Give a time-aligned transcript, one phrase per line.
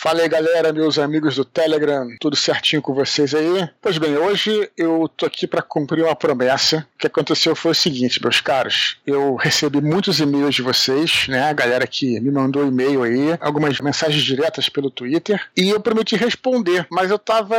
[0.00, 3.68] Fala aí, galera, meus amigos do Telegram, tudo certinho com vocês aí?
[3.82, 6.86] Pois bem, hoje eu tô aqui para cumprir uma promessa.
[6.94, 11.50] O que aconteceu foi o seguinte, meus caros, eu recebi muitos e-mails de vocês, né?
[11.50, 16.14] A galera que me mandou e-mail aí, algumas mensagens diretas pelo Twitter, e eu prometi
[16.14, 17.56] responder, mas eu tava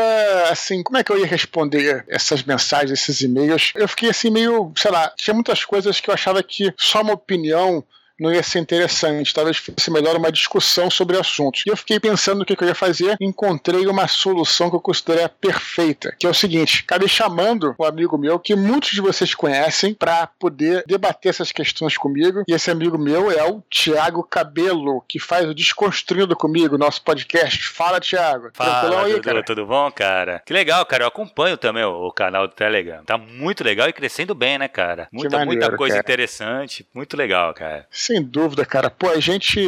[0.50, 3.74] assim, como é que eu ia responder essas mensagens, esses e-mails?
[3.76, 7.16] Eu fiquei assim meio, sei lá, tinha muitas coisas que eu achava que só uma
[7.16, 7.84] opinião
[8.20, 9.34] não ia ser interessante.
[9.34, 11.64] Talvez fosse melhor uma discussão sobre assuntos.
[11.66, 15.28] E eu fiquei pensando no que, eu ia fazer, encontrei uma solução que eu considerei
[15.28, 19.94] perfeita, que é o seguinte: acabei chamando um amigo meu que muitos de vocês conhecem
[19.94, 22.44] para poder debater essas questões comigo.
[22.48, 27.68] E esse amigo meu é o Tiago Cabelo, que faz o Desconstruindo comigo, nosso podcast.
[27.68, 28.50] Fala, Tiago.
[28.54, 29.44] Fala, aí, Dudu, cara.
[29.44, 30.42] tudo bom, cara?
[30.46, 31.04] Que legal, cara.
[31.04, 33.04] Eu acompanho também o, o, canal do Telegram.
[33.04, 35.08] Tá muito legal e crescendo bem, né, cara?
[35.12, 36.06] Muita, maneiro, muita coisa cara.
[36.06, 36.88] interessante.
[36.94, 37.88] Muito legal, cara.
[38.10, 38.90] Sem dúvida, cara.
[38.90, 39.60] Pô, a gente,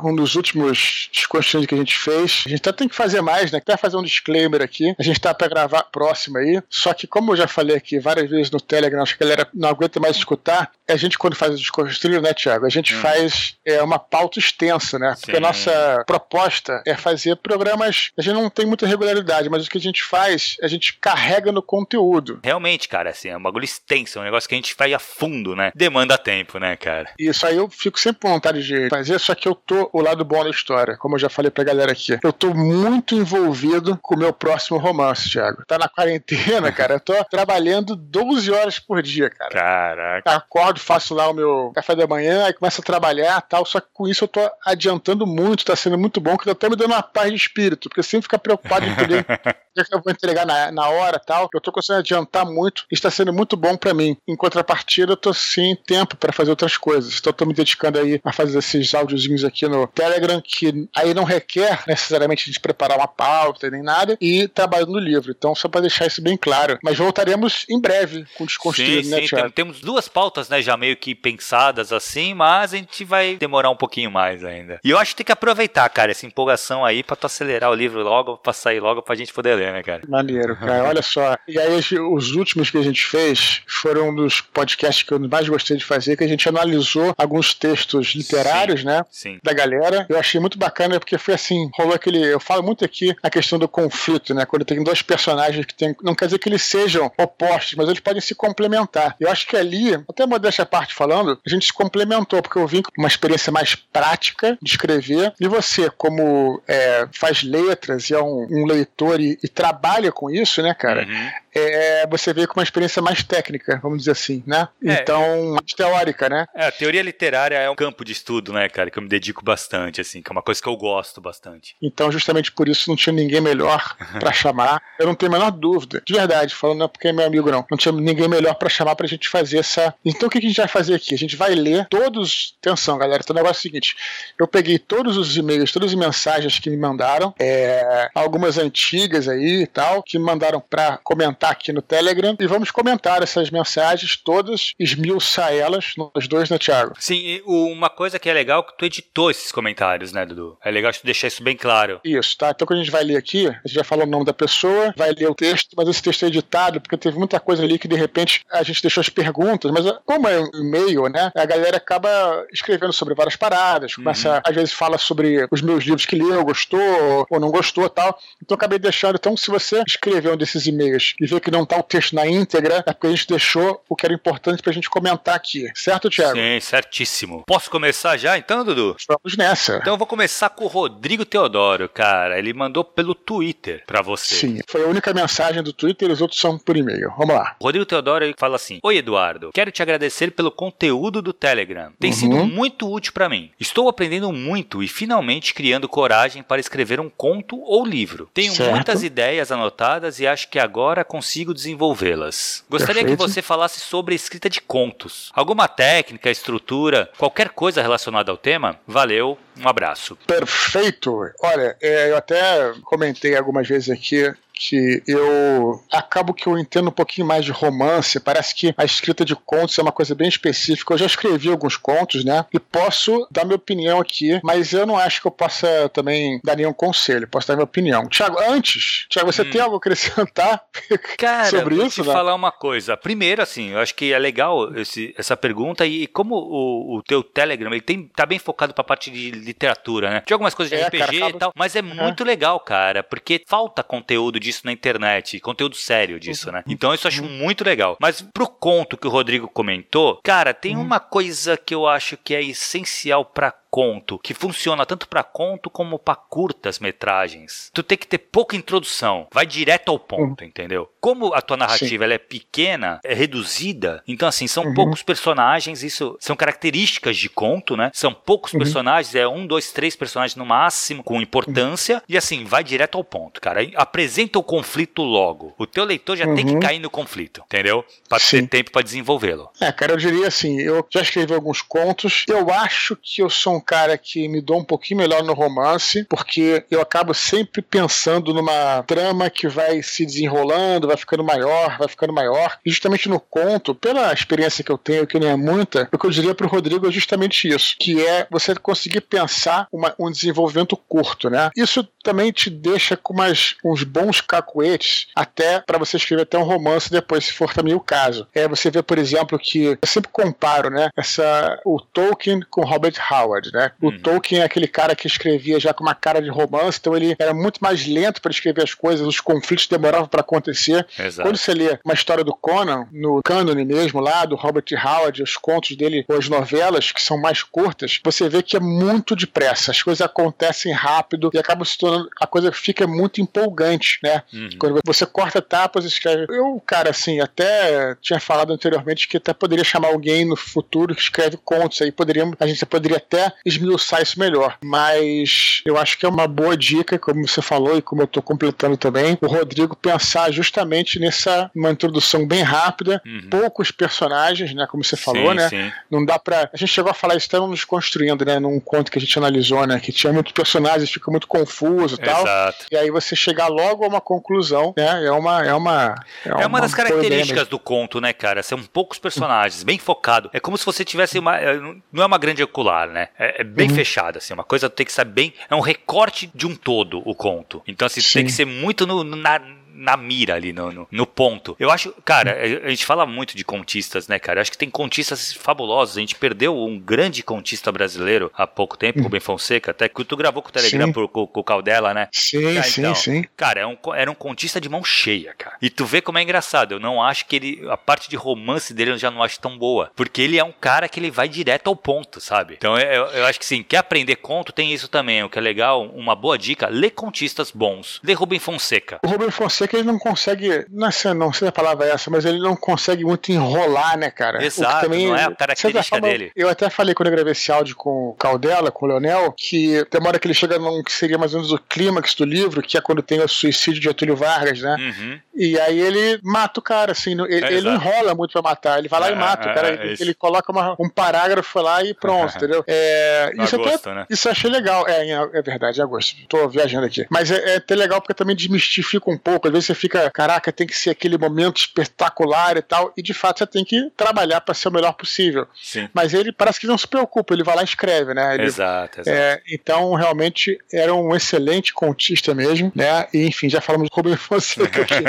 [0.00, 3.50] um dos últimos desconstruindo que a gente fez, a gente até tem que fazer mais,
[3.50, 3.58] né?
[3.58, 4.94] Até fazer um disclaimer aqui.
[4.96, 6.62] A gente tá pra gravar próximo aí.
[6.70, 9.48] Só que, como eu já falei aqui várias vezes no Telegram, acho que a galera
[9.52, 10.70] não aguenta mais escutar.
[10.88, 12.66] A gente, quando faz o desconstruindo, né, Thiago?
[12.66, 13.00] A gente hum.
[13.00, 15.16] faz é, uma pauta extensa, né?
[15.18, 15.38] Porque Sim.
[15.38, 18.12] a nossa proposta é fazer programas.
[18.16, 21.50] A gente não tem muita regularidade, mas o que a gente faz, a gente carrega
[21.50, 22.38] no conteúdo.
[22.44, 25.00] Realmente, cara, assim, é um bagulho extenso, é um negócio que a gente vai a
[25.00, 25.72] fundo, né?
[25.74, 27.10] Demanda tempo, né, cara?
[27.18, 30.24] Isso aí eu fico sempre com vontade de fazer, só que eu tô o lado
[30.24, 32.18] bom da história, como eu já falei pra galera aqui.
[32.22, 35.64] Eu tô muito envolvido com o meu próximo romance, Thiago.
[35.66, 36.94] Tá na quarentena, cara.
[36.94, 39.50] Eu tô trabalhando 12 horas por dia, cara.
[39.50, 40.30] Caraca.
[40.30, 43.64] Acordo, faço lá o meu café da manhã, aí começo a trabalhar tal.
[43.64, 46.68] Só que com isso eu tô adiantando muito, tá sendo muito bom, que tá até
[46.68, 49.24] me dando uma paz de espírito, porque eu sempre fica preocupado em poder
[49.84, 51.48] que eu vou entregar na, na hora tal.
[51.54, 54.16] Eu tô conseguindo adiantar muito está sendo muito bom para mim.
[54.26, 57.18] Em contrapartida, eu tô sem tempo para fazer outras coisas.
[57.18, 61.14] Então eu tô me dedicando aí a fazer esses áudiozinhos aqui no Telegram, que aí
[61.14, 65.34] não requer necessariamente de preparar uma pauta nem nada, e trabalhando no livro.
[65.36, 66.78] Então, só para deixar isso bem claro.
[66.82, 69.50] Mas voltaremos em breve com o Desconstruído, sim, né, sim?
[69.54, 73.76] Temos duas pautas, né, já meio que pensadas assim, mas a gente vai demorar um
[73.76, 74.80] pouquinho mais ainda.
[74.84, 77.74] E eu acho que tem que aproveitar, cara, essa empolgação aí pra tu acelerar o
[77.74, 80.02] livro logo, pra sair logo pra gente poder ler, né, cara?
[80.08, 80.84] Maneiro, cara.
[80.84, 81.36] Olha só.
[81.46, 85.48] E aí, os últimos que a gente fez foram um dos podcasts que eu mais
[85.48, 87.67] gostei de fazer, que a gente analisou alguns textos
[88.14, 89.04] literários, sim, né?
[89.10, 89.38] Sim.
[89.42, 90.06] Da galera.
[90.08, 92.24] Eu achei muito bacana porque foi assim, rolou aquele.
[92.24, 94.44] Eu falo muito aqui a questão do conflito, né?
[94.44, 95.94] Quando tem dois personagens que tem.
[96.02, 99.16] Não quer dizer que eles sejam opostos, mas eles podem se complementar.
[99.20, 102.82] Eu acho que ali, até modéstia parte falando, a gente se complementou, porque eu vim
[102.82, 105.32] com uma experiência mais prática de escrever.
[105.40, 110.30] E você, como é, faz letras e é um, um leitor e, e, trabalha com
[110.30, 111.02] isso, né, cara?
[111.02, 114.68] Uhum é, você veio com uma experiência mais técnica, vamos dizer assim, né?
[114.84, 116.46] É, então, mais teórica, né?
[116.54, 119.44] É, a teoria literária é um campo de estudo, né, cara, que eu me dedico
[119.44, 121.76] bastante, assim, que é uma coisa que eu gosto bastante.
[121.82, 124.82] Então, justamente por isso, não tinha ninguém melhor para chamar.
[124.98, 127.50] Eu não tenho a menor dúvida, de verdade, falando não é porque é meu amigo,
[127.50, 127.66] não.
[127.70, 129.94] Não tinha ninguém melhor para chamar pra gente fazer essa.
[130.04, 131.14] Então, o que a gente vai fazer aqui?
[131.14, 132.54] A gente vai ler todos.
[132.60, 133.96] Atenção, galera, então o negócio é o seguinte:
[134.38, 139.62] eu peguei todos os e-mails, todas as mensagens que me mandaram, é, algumas antigas aí
[139.62, 144.16] e tal, que me mandaram para comentar aqui no Telegram e vamos comentar essas mensagens
[144.16, 146.94] todas, esmiuçar elas, nós dois, né, Thiago?
[146.98, 150.56] Sim, uma coisa que é legal é que tu editou esses comentários, né, Dudu?
[150.64, 152.00] É legal tu deixar isso bem claro.
[152.04, 152.50] Isso, tá?
[152.50, 154.92] Então quando a gente vai ler aqui, a gente vai falar o nome da pessoa,
[154.96, 157.88] vai ler o texto, mas esse texto é editado, porque teve muita coisa ali que
[157.88, 161.76] de repente a gente deixou as perguntas, mas como é um e-mail, né, a galera
[161.76, 164.40] acaba escrevendo sobre várias paradas, começa, uhum.
[164.44, 168.18] às vezes fala sobre os meus livros que leu, gostou ou não gostou tal.
[168.42, 171.76] Então acabei deixando, então se você escrever um desses e-mails e ver que não está
[171.78, 174.74] o texto na íntegra, é porque a gente deixou o que era importante para a
[174.74, 175.68] gente comentar aqui.
[175.74, 176.36] Certo, Thiago?
[176.36, 177.44] Sim, certíssimo.
[177.46, 178.96] Posso começar já então, Dudu?
[179.08, 179.76] Vamos nessa.
[179.76, 182.38] Então eu vou começar com o Rodrigo Teodoro, cara.
[182.38, 184.34] Ele mandou pelo Twitter para você.
[184.34, 187.12] Sim, foi a única mensagem do Twitter, os outros são por e-mail.
[187.16, 187.56] Vamos lá.
[187.60, 189.50] Rodrigo Teodoro fala assim: Oi, Eduardo.
[189.52, 191.92] Quero te agradecer pelo conteúdo do Telegram.
[191.98, 192.16] Tem uhum.
[192.16, 193.50] sido muito útil para mim.
[193.58, 198.28] Estou aprendendo muito e finalmente criando coragem para escrever um conto ou livro.
[198.32, 198.70] Tenho certo.
[198.70, 202.64] muitas ideias anotadas e acho que agora consigo consigo desenvolvê-las.
[202.70, 203.20] Gostaria Perfeito.
[203.20, 205.32] que você falasse sobre a escrita de contos.
[205.34, 208.78] Alguma técnica, estrutura, qualquer coisa relacionada ao tema?
[208.86, 210.16] Valeu, um abraço.
[210.26, 211.12] Perfeito.
[211.42, 216.92] Olha, é, eu até comentei algumas vezes aqui que eu acabo que eu entendo um
[216.92, 218.18] pouquinho mais de romance.
[218.18, 220.94] Parece que a escrita de contos é uma coisa bem específica.
[220.94, 222.44] Eu já escrevi alguns contos, né?
[222.52, 226.56] E posso dar minha opinião aqui, mas eu não acho que eu possa também dar
[226.56, 227.28] nenhum conselho.
[227.28, 228.08] Posso dar minha opinião.
[228.08, 229.50] Tiago, antes, Tiago, você hum.
[229.50, 230.62] tem algo a acrescentar
[231.16, 232.02] Cara, sobre vou isso?
[232.02, 232.96] Te falar uma coisa.
[232.96, 237.22] Primeiro, assim, eu acho que é legal esse, essa pergunta e como o, o teu
[237.22, 240.22] Telegram ele tem, tá bem focado pra parte de literatura, né?
[240.26, 243.42] De algumas coisas de é, RPG cara, e tal, mas é muito legal, cara, porque
[243.46, 246.62] falta conteúdo disso na internet, conteúdo sério disso, né?
[246.66, 247.96] Então isso eu acho muito legal.
[248.00, 250.82] Mas pro conto que o Rodrigo comentou, cara, tem uhum.
[250.82, 255.70] uma coisa que eu acho que é essencial para conto, que funciona tanto para conto
[255.70, 257.70] como para curtas metragens.
[257.72, 260.48] Tu tem que ter pouca introdução, vai direto ao ponto, uhum.
[260.48, 260.90] entendeu?
[261.00, 264.74] Como a tua narrativa ela é pequena, é reduzida, então assim, são uhum.
[264.74, 267.90] poucos personagens, isso são características de conto, né?
[267.94, 268.58] São poucos uhum.
[268.58, 273.04] personagens, é um, dois, três personagens no máximo, com importância, e assim, vai direto ao
[273.04, 273.60] ponto, cara.
[273.76, 275.54] Apresenta o conflito logo.
[275.58, 276.60] O teu leitor já tem que uhum.
[276.60, 277.84] cair no conflito, entendeu?
[278.08, 278.42] Pra Sim.
[278.42, 279.50] ter tempo para desenvolvê-lo.
[279.60, 283.56] É, cara, eu diria assim, eu já escrevi alguns contos, eu acho que eu sou
[283.56, 288.32] um cara que me dou um pouquinho melhor no romance, porque eu acabo sempre pensando
[288.32, 292.58] numa trama que vai se desenrolando, vai ficando maior, vai ficando maior.
[292.64, 296.06] E justamente no conto, pela experiência que eu tenho, que não é muita, o que
[296.06, 300.74] eu diria pro Rodrigo é justamente isso, que é você conseguir pensar uma, um desenvolvimento
[300.74, 301.50] curto, né?
[301.54, 306.42] Isso também te deixa com umas, uns bons cacuetes até para você escrever até um
[306.42, 308.26] romance depois, se for também o caso.
[308.34, 312.94] É, você vê, por exemplo, que eu sempre comparo, né, essa, o Tolkien com Robert
[313.10, 313.72] Howard né?
[313.80, 313.98] O uhum.
[313.98, 317.34] Tolkien é aquele cara que escrevia já com uma cara de romance, então ele era
[317.34, 320.86] muito mais lento para escrever as coisas, os conflitos demoravam para acontecer.
[320.98, 321.28] Exato.
[321.28, 325.36] Quando você lê uma história do Conan, no cânone mesmo lá, do Robert Howard, os
[325.36, 329.70] contos dele, ou as novelas, que são mais curtas, você vê que é muito depressa,
[329.70, 334.22] as coisas acontecem rápido e acaba se tornando, a coisa fica muito empolgante, né?
[334.32, 334.50] Uhum.
[334.58, 336.26] Quando você corta etapas e escreve.
[336.28, 341.00] Eu, cara, assim, até tinha falado anteriormente que até poderia chamar alguém no futuro que
[341.00, 344.56] escreve contos aí, poderíamos, a gente poderia até esmiuçar isso melhor.
[344.62, 348.22] Mas eu acho que é uma boa dica, como você falou e como eu estou
[348.22, 353.28] completando também, o Rodrigo pensar justamente nessa uma introdução bem rápida, uhum.
[353.30, 354.66] poucos personagens, né?
[354.70, 355.48] Como você falou, sim, né?
[355.48, 355.72] Sim.
[355.90, 356.50] Não dá pra.
[356.52, 358.38] A gente chegou a falar isso até nos construindo, né?
[358.38, 359.80] Num conto que a gente analisou, né?
[359.80, 362.22] Que tinha muitos personagens, fica muito confuso e tal.
[362.22, 362.66] Exato.
[362.70, 365.06] E aí você chegar logo a uma conclusão, né?
[365.06, 365.44] É uma.
[365.44, 365.94] É uma,
[366.24, 368.42] é, é uma, uma das características do conto, né, cara?
[368.42, 370.30] São poucos personagens, bem focado.
[370.32, 371.36] É como se você tivesse uma.
[371.38, 371.58] É,
[371.92, 373.08] não é uma grande ocular, né?
[373.18, 373.74] É, é, bem uhum.
[373.74, 374.32] fechada, assim.
[374.34, 375.32] Uma coisa tem que ser bem.
[375.50, 377.62] É um recorte de um todo o conto.
[377.66, 379.40] Então, assim, tem que ser muito no, na,
[379.78, 381.56] na mira ali, no, no, no, ponto.
[381.58, 384.38] Eu acho, cara, a gente fala muito de contistas, né, cara?
[384.38, 385.96] Eu acho que tem contistas fabulosos.
[385.96, 390.04] A gente perdeu um grande contista brasileiro há pouco tempo, o Rubem Fonseca, até que
[390.04, 392.08] tu gravou com o Telegram por, com, com, o Caldela, né?
[392.12, 393.24] Sim, cara, sim, então, sim.
[393.36, 395.56] Cara, é um, era um contista de mão cheia, cara.
[395.62, 396.72] E tu vê como é engraçado.
[396.72, 397.68] Eu não acho que ele.
[397.70, 399.90] A parte de romance dele eu já não acho tão boa.
[399.94, 402.54] Porque ele é um cara que ele vai direto ao ponto, sabe?
[402.58, 405.22] Então eu, eu acho que sim, quer aprender conto, tem isso também.
[405.22, 408.00] O que é legal, uma boa dica, lê contistas bons.
[408.02, 408.98] Lê Rubem Fonseca.
[409.04, 412.10] O Rubem Fonseca que ele não consegue, não sei, não sei a palavra é essa,
[412.10, 414.44] mas ele não consegue muito enrolar, né, cara?
[414.44, 416.32] Exato, também, não é a característica forma, dele.
[416.34, 419.84] Eu até falei quando eu gravei esse áudio com o Caldela, com o Leonel, que
[419.90, 422.76] demora que ele chega num que seria mais ou menos o clímax do livro, que
[422.76, 424.76] é quando tem o suicídio de Getúlio Vargas, né?
[424.78, 425.20] Uhum.
[425.34, 428.78] E aí ele mata o cara, assim, ele, é, ele não enrola muito pra matar,
[428.78, 431.60] ele vai lá é, e mata o cara, é, ele, ele, coloca uma, um parágrafo
[431.60, 432.64] lá e pronto, entendeu?
[432.66, 434.06] É, isso, agosto, até, né?
[434.10, 437.06] isso eu achei legal, é, é verdade, é agosto, tô viajando aqui.
[437.08, 440.52] Mas é, é até legal porque também desmistifica um pouco, às vezes você fica, caraca,
[440.52, 444.40] tem que ser aquele momento espetacular e tal, e de fato você tem que trabalhar
[444.40, 445.46] para ser o melhor possível.
[445.60, 445.88] Sim.
[445.92, 448.34] Mas ele parece que não se preocupa, ele vai lá e escreve, né?
[448.34, 449.16] Ele, exato, exato.
[449.16, 453.06] É, então, realmente, era um excelente contista mesmo, né?
[453.12, 455.04] E, enfim, já falamos do Rubem Fonseca aqui.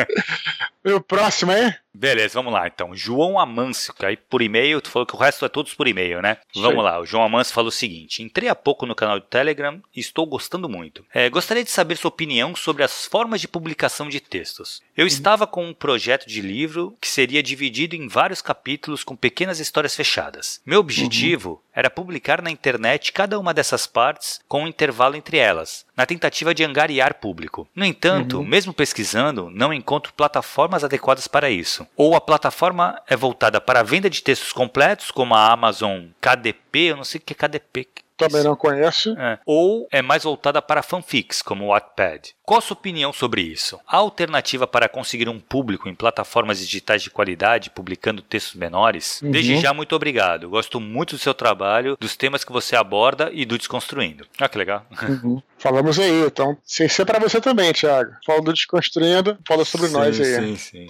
[0.85, 1.73] o próximo aí?
[1.93, 2.95] Beleza, vamos lá então.
[2.95, 6.21] João Amâncio, que aí por e-mail, tu falou que o resto é todos por e-mail,
[6.21, 6.37] né?
[6.53, 6.61] Sim.
[6.61, 9.81] Vamos lá, o João Amâncio falou o seguinte: entrei há pouco no canal do Telegram
[9.95, 11.05] e estou gostando muito.
[11.13, 14.81] É, gostaria de saber sua opinião sobre as formas de publicação de textos.
[14.95, 15.07] Eu uhum.
[15.07, 19.95] estava com um projeto de livro que seria dividido em vários capítulos com pequenas histórias
[19.95, 20.61] fechadas.
[20.65, 21.59] Meu objetivo uhum.
[21.73, 26.55] era publicar na internet cada uma dessas partes com um intervalo entre elas, na tentativa
[26.55, 27.67] de angariar público.
[27.75, 28.45] No entanto, uhum.
[28.45, 31.85] mesmo pesquisando, não encontro plataformas adequadas para isso.
[31.93, 36.79] Ou a plataforma é voltada para a venda de textos completos, como a Amazon KDP,
[36.91, 37.85] eu não sei o que é KDP,
[38.27, 39.15] Também não conheço.
[39.17, 39.39] É.
[39.45, 42.35] Ou é mais voltada para fanfics, como o Wattpad.
[42.43, 43.79] Qual a sua opinião sobre isso?
[43.87, 49.21] A alternativa para conseguir um público em plataformas digitais de qualidade, publicando textos menores?
[49.21, 49.31] Uhum.
[49.31, 50.49] Desde já, muito obrigado.
[50.49, 54.25] Gosto muito do seu trabalho, dos temas que você aborda e do Desconstruindo.
[54.39, 54.85] Ah, que legal.
[55.01, 55.41] Uhum.
[55.57, 58.11] Falamos aí, então, isso é para você também, Thiago.
[58.25, 60.35] Fala do Desconstruindo, fala sobre sim, nós aí.
[60.35, 60.87] Sim, sim.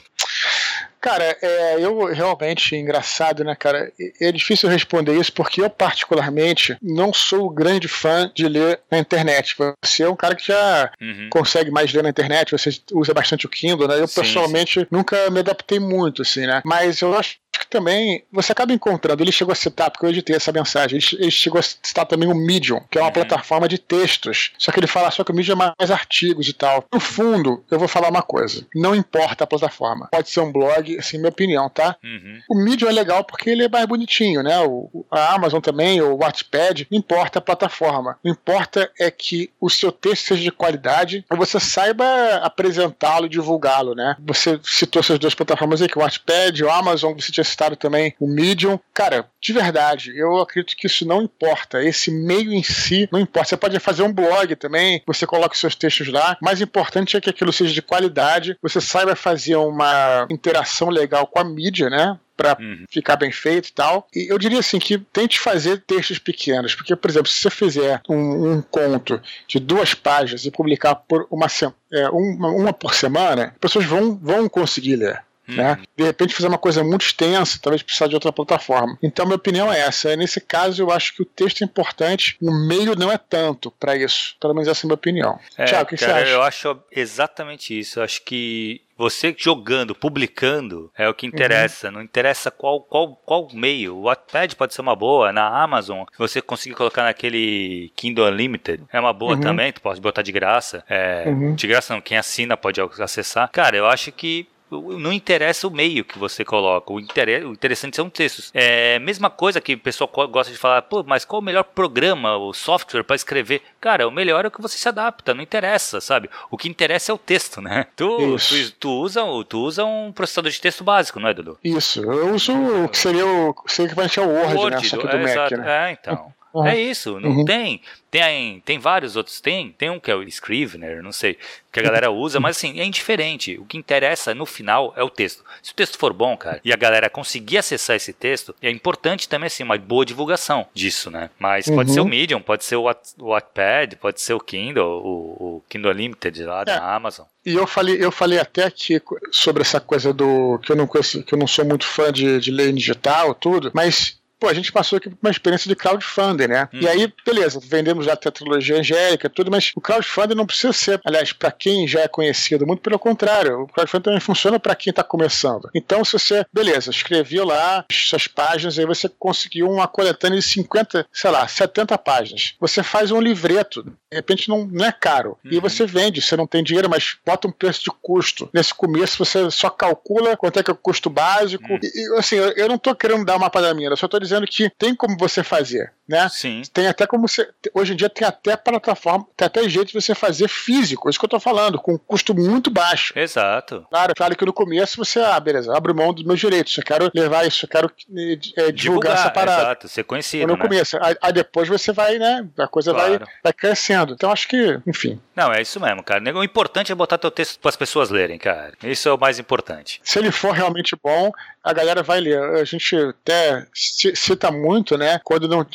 [1.01, 3.91] Cara, é, eu realmente, engraçado, né, cara?
[4.19, 9.55] É difícil responder isso porque eu, particularmente, não sou grande fã de ler na internet.
[9.83, 11.29] Você é um cara que já uhum.
[11.31, 13.99] consegue mais ler na internet, você usa bastante o Kindle, né?
[13.99, 14.87] Eu, sim, pessoalmente, sim.
[14.91, 16.61] nunca me adaptei muito, assim, né?
[16.65, 19.21] Mas eu acho que também você acaba encontrando.
[19.23, 22.29] Ele chegou a citar, porque eu editei essa mensagem, ele, ele chegou a citar também
[22.29, 23.13] o Medium, que é uma uhum.
[23.13, 24.51] plataforma de textos.
[24.57, 26.85] Só que ele fala só que o Medium é mais artigos e tal.
[26.91, 30.07] No fundo, eu vou falar uma coisa: não importa a plataforma.
[30.11, 31.95] Pode ser um blog, assim, minha opinião, tá?
[32.03, 32.39] Uhum.
[32.49, 34.59] O Medium é legal porque ele é mais bonitinho, né?
[34.59, 38.17] O, a Amazon também, o Wattpad, não importa a plataforma.
[38.23, 42.05] O importa é que o seu texto seja de qualidade e você saiba
[42.43, 44.15] apresentá-lo e divulgá-lo, né?
[44.25, 48.27] Você citou essas duas plataformas é o Wattpad, o Amazon, você tinha citado também o
[48.27, 48.79] Medium.
[48.93, 51.83] Cara, de verdade, eu acredito que isso não importa.
[51.83, 53.49] Esse meio em si não importa.
[53.49, 56.37] Você pode fazer um blog também, você coloca seus textos lá.
[56.41, 61.27] O mais importante é que aquilo seja de qualidade, você saiba fazer uma interação legal
[61.27, 62.17] com a mídia, né?
[62.39, 62.85] para uhum.
[62.89, 64.07] ficar bem feito e tal.
[64.15, 68.01] E eu diria assim que tente fazer textos pequenos, porque, por exemplo, se você fizer
[68.07, 71.47] um, um conto de duas páginas e publicar por uma,
[71.91, 75.21] é, uma, uma por semana, as pessoas vão, vão conseguir ler.
[75.55, 75.73] Né?
[75.73, 75.85] Uhum.
[75.97, 78.97] De repente fazer uma coisa muito extensa, talvez precisar de outra plataforma.
[79.01, 80.15] Então, minha opinião é essa.
[80.15, 83.95] Nesse caso, eu acho que o texto é importante, o meio não é tanto para
[83.95, 84.35] isso.
[84.39, 85.39] Pelo menos essa é a minha opinião.
[85.57, 86.31] É, Tiago, o que cara, você acha?
[86.31, 87.99] Eu acho exatamente isso.
[87.99, 91.87] Eu acho que você jogando, publicando, é o que interessa.
[91.87, 91.93] Uhum.
[91.93, 93.95] Não interessa qual, qual, qual meio.
[93.95, 95.31] O Wattpad pode ser uma boa.
[95.31, 99.39] Na Amazon, se você conseguir colocar naquele Kindle Unlimited, é uma boa uhum.
[99.39, 99.71] também.
[99.71, 100.83] Tu pode botar de graça.
[100.89, 101.55] É, uhum.
[101.55, 103.49] De graça não, quem assina pode acessar.
[103.49, 107.45] Cara, eu acho que não interessa o meio que você coloca, o, inter...
[107.47, 108.51] o interessante são textos.
[108.53, 112.37] É mesma coisa que o pessoal gosta de falar, pô, mas qual o melhor programa,
[112.37, 113.61] o software para escrever?
[113.81, 116.29] Cara, o melhor é o que você se adapta, não interessa, sabe?
[116.51, 117.87] O que interessa é o texto, né?
[117.95, 121.57] Tu, tu, tu, usa, tu usa um processador de texto básico, não é, Dudu?
[121.63, 124.83] Isso, eu uso o que seria o, seria o Word, Word né?
[124.83, 125.57] Só que do é, Mac, exato.
[125.57, 125.89] né?
[125.89, 126.33] É, então.
[126.59, 126.67] Uhum.
[126.67, 127.45] É isso, não uhum.
[127.45, 127.81] tem.
[128.11, 131.37] Tem, tem vários outros, tem, tem um que é o Scrivener, não sei,
[131.71, 133.55] que a galera usa, mas assim, é indiferente.
[133.59, 135.43] O que interessa no final é o texto.
[135.61, 139.29] Se o texto for bom, cara, e a galera conseguir acessar esse texto, é importante
[139.29, 141.29] também, assim, uma boa divulgação disso, né?
[141.37, 141.75] Mas uhum.
[141.75, 142.09] pode ser o uhum.
[142.09, 142.85] Medium, pode ser o
[143.19, 146.65] Wattpad, pode ser o Kindle, o, o Kindle Unlimited lá é.
[146.65, 147.27] da Amazon.
[147.45, 149.01] E eu falei, eu falei até aqui
[149.31, 152.39] sobre essa coisa do que eu não conheço, que eu não sou muito fã de,
[152.39, 156.47] de lei digital, tudo, mas pô, a gente passou aqui por uma experiência de crowdfunding,
[156.47, 156.69] né?
[156.73, 156.79] Hum.
[156.81, 161.01] E aí, beleza, vendemos já a tetralogia angélica, tudo, mas o crowdfunding não precisa ser,
[161.03, 164.91] aliás, para quem já é conhecido, muito pelo contrário, o crowdfunding também funciona para quem
[164.91, 165.69] está começando.
[165.75, 171.07] Então, se você, beleza, escreveu lá suas páginas, aí você conseguiu uma coletânea de 50,
[171.11, 172.55] sei lá, 70 páginas.
[172.59, 175.37] Você faz um livreto, de repente não, não é caro.
[175.43, 175.51] Uhum.
[175.51, 178.49] E você vende, você não tem dinheiro, mas bota um preço de custo.
[178.53, 181.71] Nesse começo, você só calcula quanto é que é o custo básico.
[181.71, 181.79] Uhum.
[181.81, 184.47] E, assim, eu, eu não estou querendo dar uma padaria, eu só estou dizendo dizendo
[184.47, 186.27] que tem como você fazer, né?
[186.29, 186.63] Sim.
[186.73, 187.47] Tem até como você.
[187.73, 191.19] Hoje em dia tem até plataforma, tem até jeito de você fazer físico, é isso
[191.19, 193.13] que eu tô falando, com um custo muito baixo.
[193.15, 193.85] Exato.
[193.89, 197.11] Claro, claro que no começo você, ah, beleza, abre mão dos meus direitos, eu quero
[197.13, 199.61] levar isso, eu quero é, divulgar, divulgar, essa parada.
[199.61, 200.47] Exato, ser conhecido.
[200.47, 200.61] No né?
[200.61, 200.97] começo.
[200.99, 202.47] Aí, aí, depois você vai, né?
[202.57, 203.19] A coisa claro.
[203.19, 204.13] vai, vai crescendo.
[204.13, 205.21] Então acho que, enfim.
[205.35, 206.23] Não, é isso mesmo, cara.
[206.35, 208.73] O importante é botar teu texto para as pessoas lerem, cara.
[208.83, 210.01] Isso é o mais importante.
[210.03, 211.31] Se ele for realmente bom,
[211.63, 212.41] a galera vai ler.
[212.41, 215.19] A gente até cita muito, né?
[215.23, 215.65] Quando não.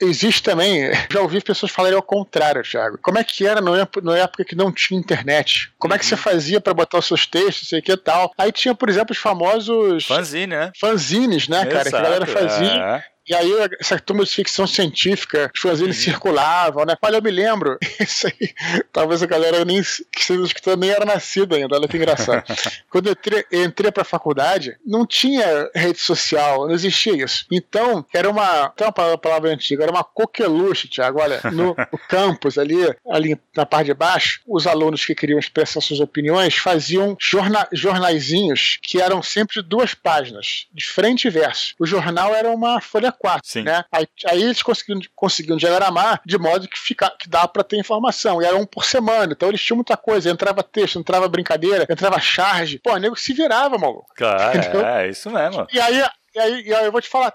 [0.00, 0.90] Existe também.
[1.10, 2.98] Já ouvi pessoas falarem ao contrário, Thiago.
[2.98, 5.72] Como é que era na época que não tinha internet?
[5.78, 5.96] Como uhum.
[5.96, 6.20] é que você uhum.
[6.20, 8.32] fazia para botar os seus textos, sei que tal?
[8.36, 10.06] Aí tinha, por exemplo, os famosos.
[10.06, 10.72] Fanzine, né?
[10.78, 11.90] Fanzines, né, cara?
[11.90, 12.72] Que a galera fazia.
[12.72, 13.11] É.
[13.28, 16.02] E aí, essa turma de ficção cienncífica, os fanzines uhum.
[16.02, 16.96] circulavam, né?
[17.00, 18.52] Olha, eu me lembro, isso aí,
[18.92, 22.42] talvez a galera nem, que esteja escutando nem era nascida ainda, olha que engraçado.
[22.90, 27.46] Quando eu entrei, entrei pra faculdade, não tinha rede social, não existia isso.
[27.50, 31.98] Então, era uma, tem uma palavra, palavra antiga, era uma coqueluche, Tiago, olha, no, no
[32.08, 32.76] campus ali,
[33.08, 38.78] ali na parte de baixo, os alunos que queriam expressar suas opiniões faziam jorna, jornaizinhos
[38.82, 41.74] que eram sempre de duas páginas, de frente e verso.
[41.78, 43.62] O jornal era uma folha 4, Sim.
[43.62, 43.84] né?
[43.92, 48.42] Aí, aí eles conseguiram, conseguiram diagramar de modo que, fica, que dava para ter informação.
[48.42, 50.30] E era um por semana, então eles tinham muita coisa.
[50.30, 52.78] Entrava texto, entrava brincadeira, entrava charge.
[52.78, 54.06] Pô, o nego se virava, maluco.
[54.16, 55.66] Claro, é, isso mesmo.
[55.72, 56.02] E aí
[56.34, 57.34] E aí, e aí eu vou te falar,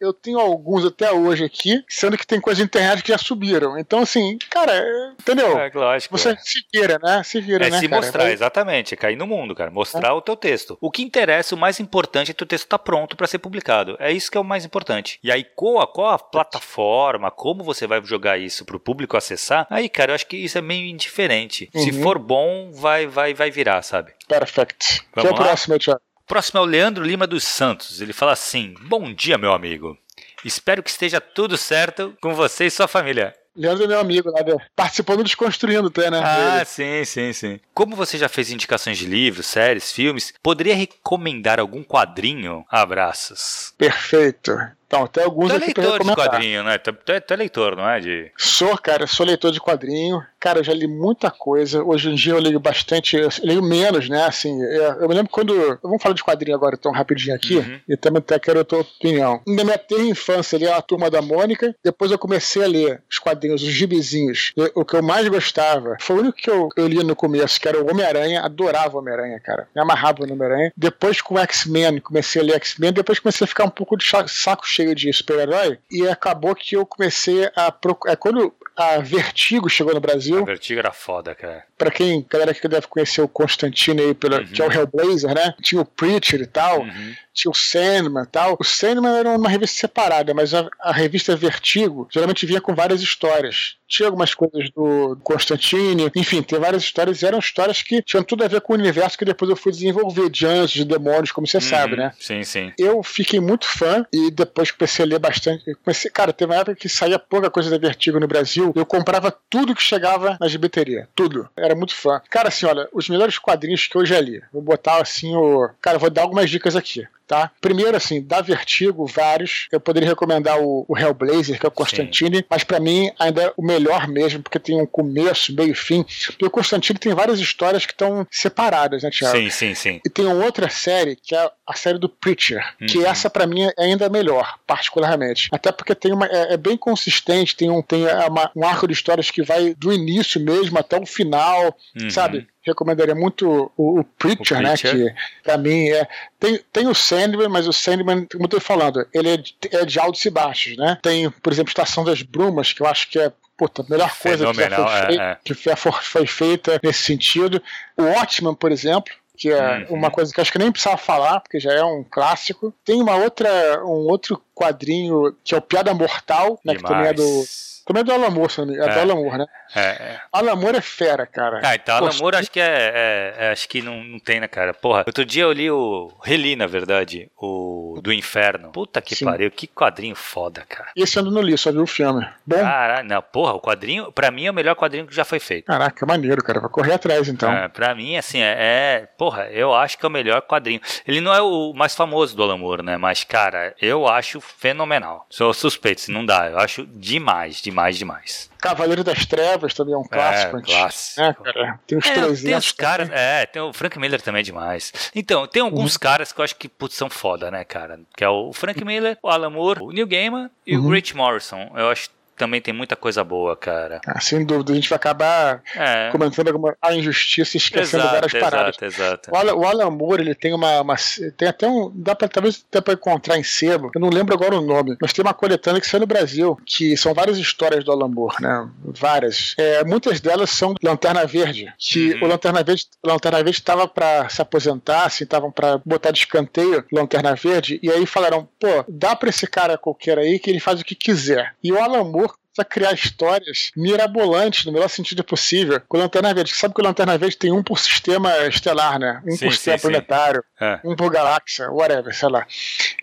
[0.00, 3.78] eu tenho alguns até hoje aqui, sendo que tem coisas na internet que já subiram.
[3.78, 4.72] Então, assim, cara,
[5.20, 5.58] entendeu?
[5.58, 6.16] É, lógico.
[6.16, 7.22] Você se vira, né?
[7.22, 7.78] Se vira, é né?
[7.78, 8.00] Se cara?
[8.00, 8.94] mostrar, exatamente.
[8.94, 9.70] É cair no mundo, cara.
[9.70, 10.12] Mostrar é.
[10.12, 10.78] o teu texto.
[10.80, 13.96] O que interessa, o mais importante é que o texto tá pronto para ser publicado.
[13.98, 15.18] É isso que é o mais importante.
[15.22, 19.66] E aí, qual a, qual a plataforma, como você vai jogar isso pro público acessar,
[19.68, 21.70] aí, cara, eu acho que isso é meio indiferente.
[21.74, 21.82] Uhum.
[21.82, 24.12] Se for bom, vai, vai, vai virar, sabe?
[24.26, 25.02] Perfect.
[25.14, 26.00] Vamos que é o próximo, Thiago?
[26.28, 28.02] Próximo é o Leandro Lima dos Santos.
[28.02, 29.96] Ele fala assim: Bom dia, meu amigo.
[30.44, 33.34] Espero que esteja tudo certo com você e sua família.
[33.56, 34.40] Leandro é meu amigo lá,
[34.76, 36.20] participando do Desconstruindo até, né?
[36.22, 37.60] Ah, sim, sim, sim.
[37.74, 42.64] Como você já fez indicações de livros, séries, filmes, poderia recomendar algum quadrinho?
[42.70, 43.74] Abraços.
[43.76, 44.56] Perfeito.
[44.86, 46.78] Então, até alguns tu é leitor de quadrinho, né?
[46.78, 48.00] Tu, tu, é, tu, é, leitor, não é?
[48.00, 48.32] De...
[48.38, 50.22] Sou, cara, sou leitor de quadrinho.
[50.40, 51.82] Cara, eu já li muita coisa.
[51.82, 54.24] Hoje em dia eu leio bastante, eu leio menos, né?
[54.24, 55.78] Assim, eu, é, eu me lembro quando.
[55.82, 57.80] Vamos falar de quadrinho agora, tão rapidinho aqui, uhum.
[57.88, 59.40] e também até quero a tua opinião.
[59.46, 61.74] Na minha terra infância, ali a turma da Mônica.
[61.84, 64.52] Depois eu comecei a ler os quadrinhos, os gibizinhos.
[64.74, 67.68] o que eu mais gostava foi o único que eu, eu lia no começo, que
[67.68, 68.42] era o Homem-Aranha.
[68.42, 69.68] Adorava o Homem-Aranha, cara.
[69.74, 70.72] Me amarrava no Homem-Aranha.
[70.76, 72.92] Depois com o X-Men, comecei a ler X-Men.
[72.92, 75.78] Depois comecei a ficar um pouco de saco cheio de super-herói.
[75.90, 78.12] E acabou que eu comecei a procurar.
[78.12, 80.38] É, quando a Vertigo chegou no Brasil.
[80.38, 81.64] A Vertigo era foda, cara.
[81.76, 84.46] Pra quem, galera que deve conhecer o Constantine aí, pela, uhum.
[84.46, 85.52] que é o Hellblazer, né?
[85.60, 86.82] Tinha o Preacher e tal.
[86.82, 88.56] Uhum tinha o Sandman e tal.
[88.58, 93.00] O Sandman era uma revista separada, mas a, a, revista Vertigo geralmente vinha com várias
[93.00, 93.76] histórias.
[93.88, 98.44] Tinha algumas coisas do Constantine, enfim, tem várias histórias, e eram histórias que tinham tudo
[98.44, 101.46] a ver com o universo que depois eu fui desenvolver, de anjos, de demônios, como
[101.46, 102.12] você uhum, sabe, né?
[102.18, 102.72] Sim, sim.
[102.78, 105.74] Eu fiquei muito fã e depois comecei a ler bastante.
[105.82, 109.34] Comecei, cara, teve uma época que saía pouca coisa da Vertigo no Brasil, eu comprava
[109.48, 111.08] tudo que chegava na gibeteria.
[111.14, 111.48] Tudo.
[111.56, 112.20] Era muito fã.
[112.30, 114.42] Cara, assim, olha, os melhores quadrinhos que eu já li.
[114.52, 115.70] Vou botar assim o.
[115.80, 117.50] Cara, vou dar algumas dicas aqui tá?
[117.60, 119.68] Primeiro, assim, dá vertigo vários.
[119.70, 122.44] Eu poderia recomendar o, o Hellblazer, que é o Constantine, Sim.
[122.50, 126.04] mas para mim ainda é o melhor mesmo, porque tem um começo, meio e fim.
[126.40, 129.36] E o Constantine tem várias histórias que estão separadas, né, Thiago?
[129.36, 130.00] Sim, sim, sim.
[130.04, 132.86] E tem uma outra série, que é a série do Preacher, uhum.
[132.86, 135.48] que essa para mim é ainda melhor, particularmente.
[135.52, 138.94] Até porque tem uma, é, é bem consistente, tem, um, tem uma, um arco de
[138.94, 142.08] histórias que vai do início mesmo até o final, uhum.
[142.08, 142.46] sabe?
[142.68, 144.76] Recomendaria muito o, o, Preacher, o né?
[144.76, 146.06] Que pra mim é.
[146.38, 149.84] Tem, tem o Sandman, mas o Sandman, como eu tô falando, ele é de, é
[149.84, 150.98] de altos e baixos, né?
[151.02, 154.46] Tem, por exemplo, Estação das Brumas, que eu acho que é puta, a melhor coisa
[154.46, 155.38] que, já foi, feita, é, é.
[155.42, 155.54] que
[156.02, 157.60] foi feita nesse sentido.
[157.96, 159.96] O Watchman, por exemplo, que é uhum.
[159.96, 162.74] uma coisa que acho que nem precisava falar, porque já é um clássico.
[162.84, 163.48] Tem uma outra,
[163.84, 167.44] um outro quadrinho que é o Piada Mortal, né, que também é do
[167.88, 169.46] também é do Alan Moore, é, é do Alan Moore, né?
[169.74, 170.20] É, é.
[170.30, 171.60] Alan Moore é fera, cara.
[171.64, 174.46] Ah, então Alan Moore acho que é, é, é, acho que não, não tem, né,
[174.46, 174.74] cara?
[174.74, 178.70] Porra, outro dia eu li o, reli, na verdade, o do Inferno.
[178.70, 179.24] Puta que Sim.
[179.24, 180.90] pariu, que quadrinho foda, cara.
[180.94, 182.26] E esse ano não li, só vi o filme.
[182.46, 182.60] Bom?
[182.60, 185.66] Caralho, não, porra, o quadrinho, pra mim é o melhor quadrinho que já foi feito.
[185.66, 187.50] Caraca, maneiro, cara, vai correr atrás então.
[187.50, 190.80] É, pra mim, assim, é, é, porra, eu acho que é o melhor quadrinho.
[191.06, 195.26] Ele não é o mais famoso do Alan Moore, né, mas, cara, eu acho fenomenal.
[195.30, 198.50] Sou suspeito, se não dá, eu acho demais, demais, demais.
[198.58, 200.58] Cavaleiro das Trevas também é um clássico.
[200.58, 201.20] É, clássico.
[201.20, 202.42] É, cara, tem uns é, 300.
[202.42, 204.92] Tem os caras, é, tem o Frank Miller também é demais.
[205.14, 206.00] Então, tem alguns uhum.
[206.00, 208.00] caras que eu acho que putz, são foda, né, cara?
[208.16, 210.86] Que é o Frank Miller, o Alan Moore, o Neil Gaiman e uhum.
[210.86, 211.70] o Rich Morrison.
[211.74, 214.00] Eu acho também tem muita coisa boa, cara.
[214.06, 216.10] Ah, sem dúvida, a gente vai acabar é.
[216.10, 218.76] comentando alguma, a injustiça e esquecendo exato, várias exato, paradas.
[218.80, 219.30] Exato.
[219.30, 220.96] O, Alan, o Alan Moore, ele tem uma, uma,
[221.36, 221.92] Tem até um.
[221.94, 225.12] Dá pra, talvez até pra encontrar em sebo, eu não lembro agora o nome, mas
[225.12, 228.68] tem uma coletânea que saiu no Brasil, que são várias histórias do Alan Moore, né?
[228.84, 229.54] Várias.
[229.58, 232.24] É, muitas delas são Lanterna Verde, que uhum.
[232.24, 236.84] o Lanterna Verde Lanterna Verde estava para se aposentar, assim, estavam para botar de escanteio
[236.92, 240.80] Lanterna Verde, e aí falaram, pô, dá pra esse cara qualquer aí que ele faz
[240.80, 241.54] o que quiser.
[241.62, 242.27] E o Alan Moore
[242.62, 246.54] a criar histórias mirabolantes, no melhor sentido possível, com Lanterna Verde.
[246.54, 249.22] Sabe que o Lanterna Verde tem um por sistema estelar, né?
[249.26, 250.44] Um sim, por sistema planetário.
[250.60, 250.80] É.
[250.84, 252.44] um por galáxia, whatever, sei lá.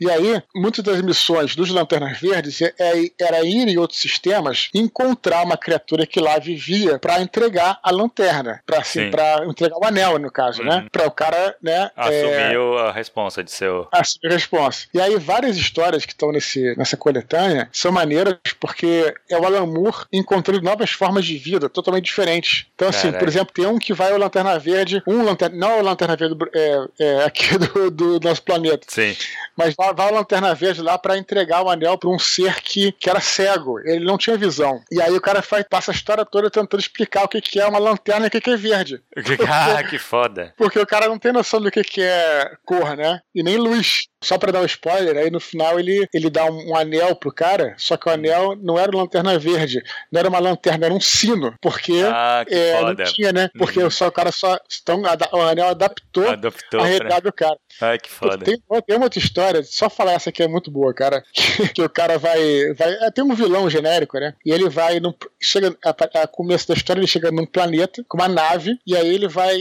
[0.02, 4.70] E aí, muitas das missões dos Lanternas Verdes é, é, era ir em outros sistemas
[4.74, 9.10] encontrar uma criatura que lá vivia para entregar a lanterna, para assim,
[9.48, 10.76] entregar o anel, no caso, né?
[10.76, 10.82] uhum.
[10.82, 10.88] né?
[10.92, 11.90] Para o cara, né?
[11.96, 12.90] Assumiu é...
[12.90, 13.88] a responsa de seu.
[13.92, 14.88] Assumir a responsa.
[14.94, 19.66] E aí, várias histórias que estão nessa coletânea são maneiras porque é o o Alan
[19.66, 22.66] Moore encontrando novas formas de vida totalmente diferentes.
[22.76, 23.20] Então, assim, Caraca.
[23.20, 26.16] por exemplo, tem um que vai o Lanterna Verde, um Lanterna, não é o Lanterna
[26.16, 28.86] Verde é, é aqui do, do, nosso planeta.
[28.88, 29.16] Sim.
[29.56, 32.92] Mas vai, vai o Lanterna Verde lá para entregar o anel para um ser que,
[32.92, 34.82] que era cego, ele não tinha visão.
[34.92, 37.66] E aí o cara faz, passa a história toda tentando explicar o que, que é
[37.66, 39.02] uma lanterna e o que, que é verde.
[39.48, 40.54] ah, que foda.
[40.58, 43.22] Porque o cara não tem noção do que, que é cor, né?
[43.34, 44.08] E nem luz.
[44.22, 47.32] Só pra dar um spoiler, aí no final ele, ele dá um, um anel pro
[47.32, 50.94] cara, só que o anel não era uma lanterna verde, não era uma lanterna, era
[50.94, 51.54] um sino.
[51.62, 53.50] Porque ah, é, não tinha, né?
[53.58, 53.90] Porque uhum.
[53.90, 54.58] só, o cara só.
[54.82, 57.30] Então, o anel adaptou, adaptou a realidade pra...
[57.30, 57.58] do cara.
[57.82, 58.46] Ai, que foda.
[58.46, 61.24] Tem, tem uma outra história, só falar essa aqui é muito boa, cara.
[61.56, 62.74] Que, que o cara vai.
[62.74, 64.34] vai é, tem um vilão genérico, né?
[64.46, 65.00] E ele vai.
[65.00, 65.76] Num, chega.
[65.86, 69.28] A, a, começo da história, ele chega num planeta com uma nave, e aí ele
[69.28, 69.56] vai.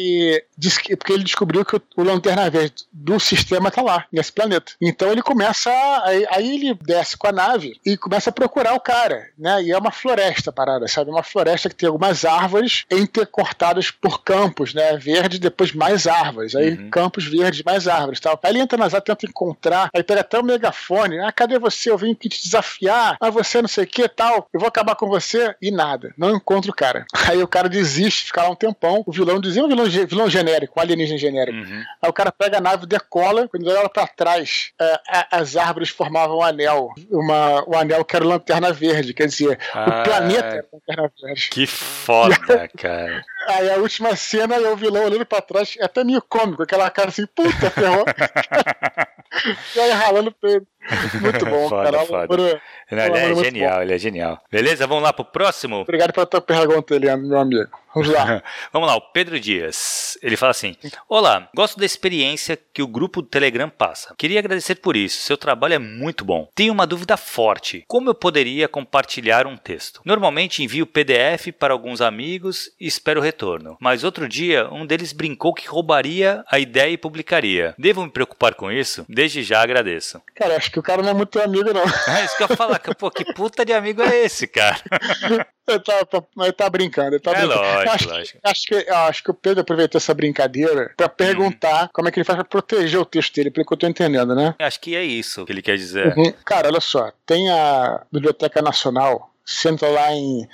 [0.56, 4.72] Diz, porque ele descobriu que o, o Lanterna Verde do sistema tá lá, nesse planeta.
[4.80, 5.70] Então ele começa.
[6.04, 9.53] Aí, aí, ele desce com a nave e começa a procurar o cara, né?
[9.62, 11.10] E é uma floresta parada, sabe?
[11.10, 14.96] Uma floresta que tem algumas árvores intercortadas por campos, né?
[14.96, 16.54] Verde, depois mais árvores.
[16.54, 16.90] Aí uhum.
[16.90, 18.38] campos verdes, mais árvores tal.
[18.42, 21.20] Aí ele entra nas árvores, tenta encontrar, aí pega até o megafone.
[21.20, 21.90] Ah, cadê você?
[21.90, 23.16] Eu vim aqui te desafiar.
[23.20, 24.48] Ah, você não sei o que tal.
[24.52, 25.54] Eu vou acabar com você.
[25.60, 26.12] E nada.
[26.16, 27.06] Não encontro o cara.
[27.28, 29.02] Aí o cara desiste, fica lá um tempão.
[29.06, 31.58] O vilão dizia um vilão, vilão genérico, um alienígena genérico.
[31.58, 31.82] Uhum.
[32.02, 35.88] Aí o cara pega a nave, decola, quando ele olha pra trás, é, as árvores
[35.88, 36.92] formavam um anel.
[37.10, 39.14] Uma, um anel que era lanterna verde.
[39.14, 41.48] Quer dizer, ah, o planeta era lanterna verde.
[41.50, 42.36] Que foda,
[42.78, 43.24] cara.
[43.48, 46.90] Aí a última cena é o vilão olhando pra trás, é até meio cômico, aquela
[46.90, 48.04] cara assim, puta, ferrou.
[49.76, 50.66] e aí ralando peito.
[51.20, 52.06] Muito bom, foda, cara.
[52.06, 52.62] Foda.
[52.90, 54.42] Não, ele é genial, ele é genial.
[54.50, 55.80] Beleza, vamos lá pro próximo?
[55.80, 57.70] Obrigado pela tua pergunta, Eliane, meu amigo.
[57.94, 58.42] Vamos lá.
[58.72, 60.18] Vamos lá, o Pedro Dias.
[60.20, 60.74] Ele fala assim:
[61.08, 64.14] Olá, gosto da experiência que o grupo do Telegram passa.
[64.18, 66.48] Queria agradecer por isso, seu trabalho é muito bom.
[66.56, 70.00] Tenho uma dúvida forte: como eu poderia compartilhar um texto?
[70.04, 73.76] Normalmente envio PDF para alguns amigos e espero o retorno.
[73.80, 77.76] Mas outro dia, um deles brincou que roubaria a ideia e publicaria.
[77.78, 79.06] Devo me preocupar com isso?
[79.08, 80.20] Desde já agradeço.
[80.34, 81.84] Cara, acho que o cara não é muito amigo, não.
[82.12, 82.80] É isso que eu ia falar.
[82.80, 84.76] Pô, que puta de amigo é esse, cara?
[85.66, 86.06] Ele tá,
[86.42, 87.58] ele tá brincando, ele tá é brincando.
[87.58, 88.38] Lógico, acho, lógico.
[88.44, 91.88] Acho que, acho que o Pedro aproveitou essa brincadeira pra perguntar hum.
[91.90, 94.34] como é que ele faz pra proteger o texto dele, pelo que eu tô entendendo,
[94.34, 94.54] né?
[94.58, 96.14] Acho que é isso que ele quer dizer.
[96.18, 96.34] Uhum.
[96.44, 100.46] Cara, olha só, tem a Biblioteca Nacional, senta lá em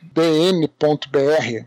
[0.00, 0.68] bn.br,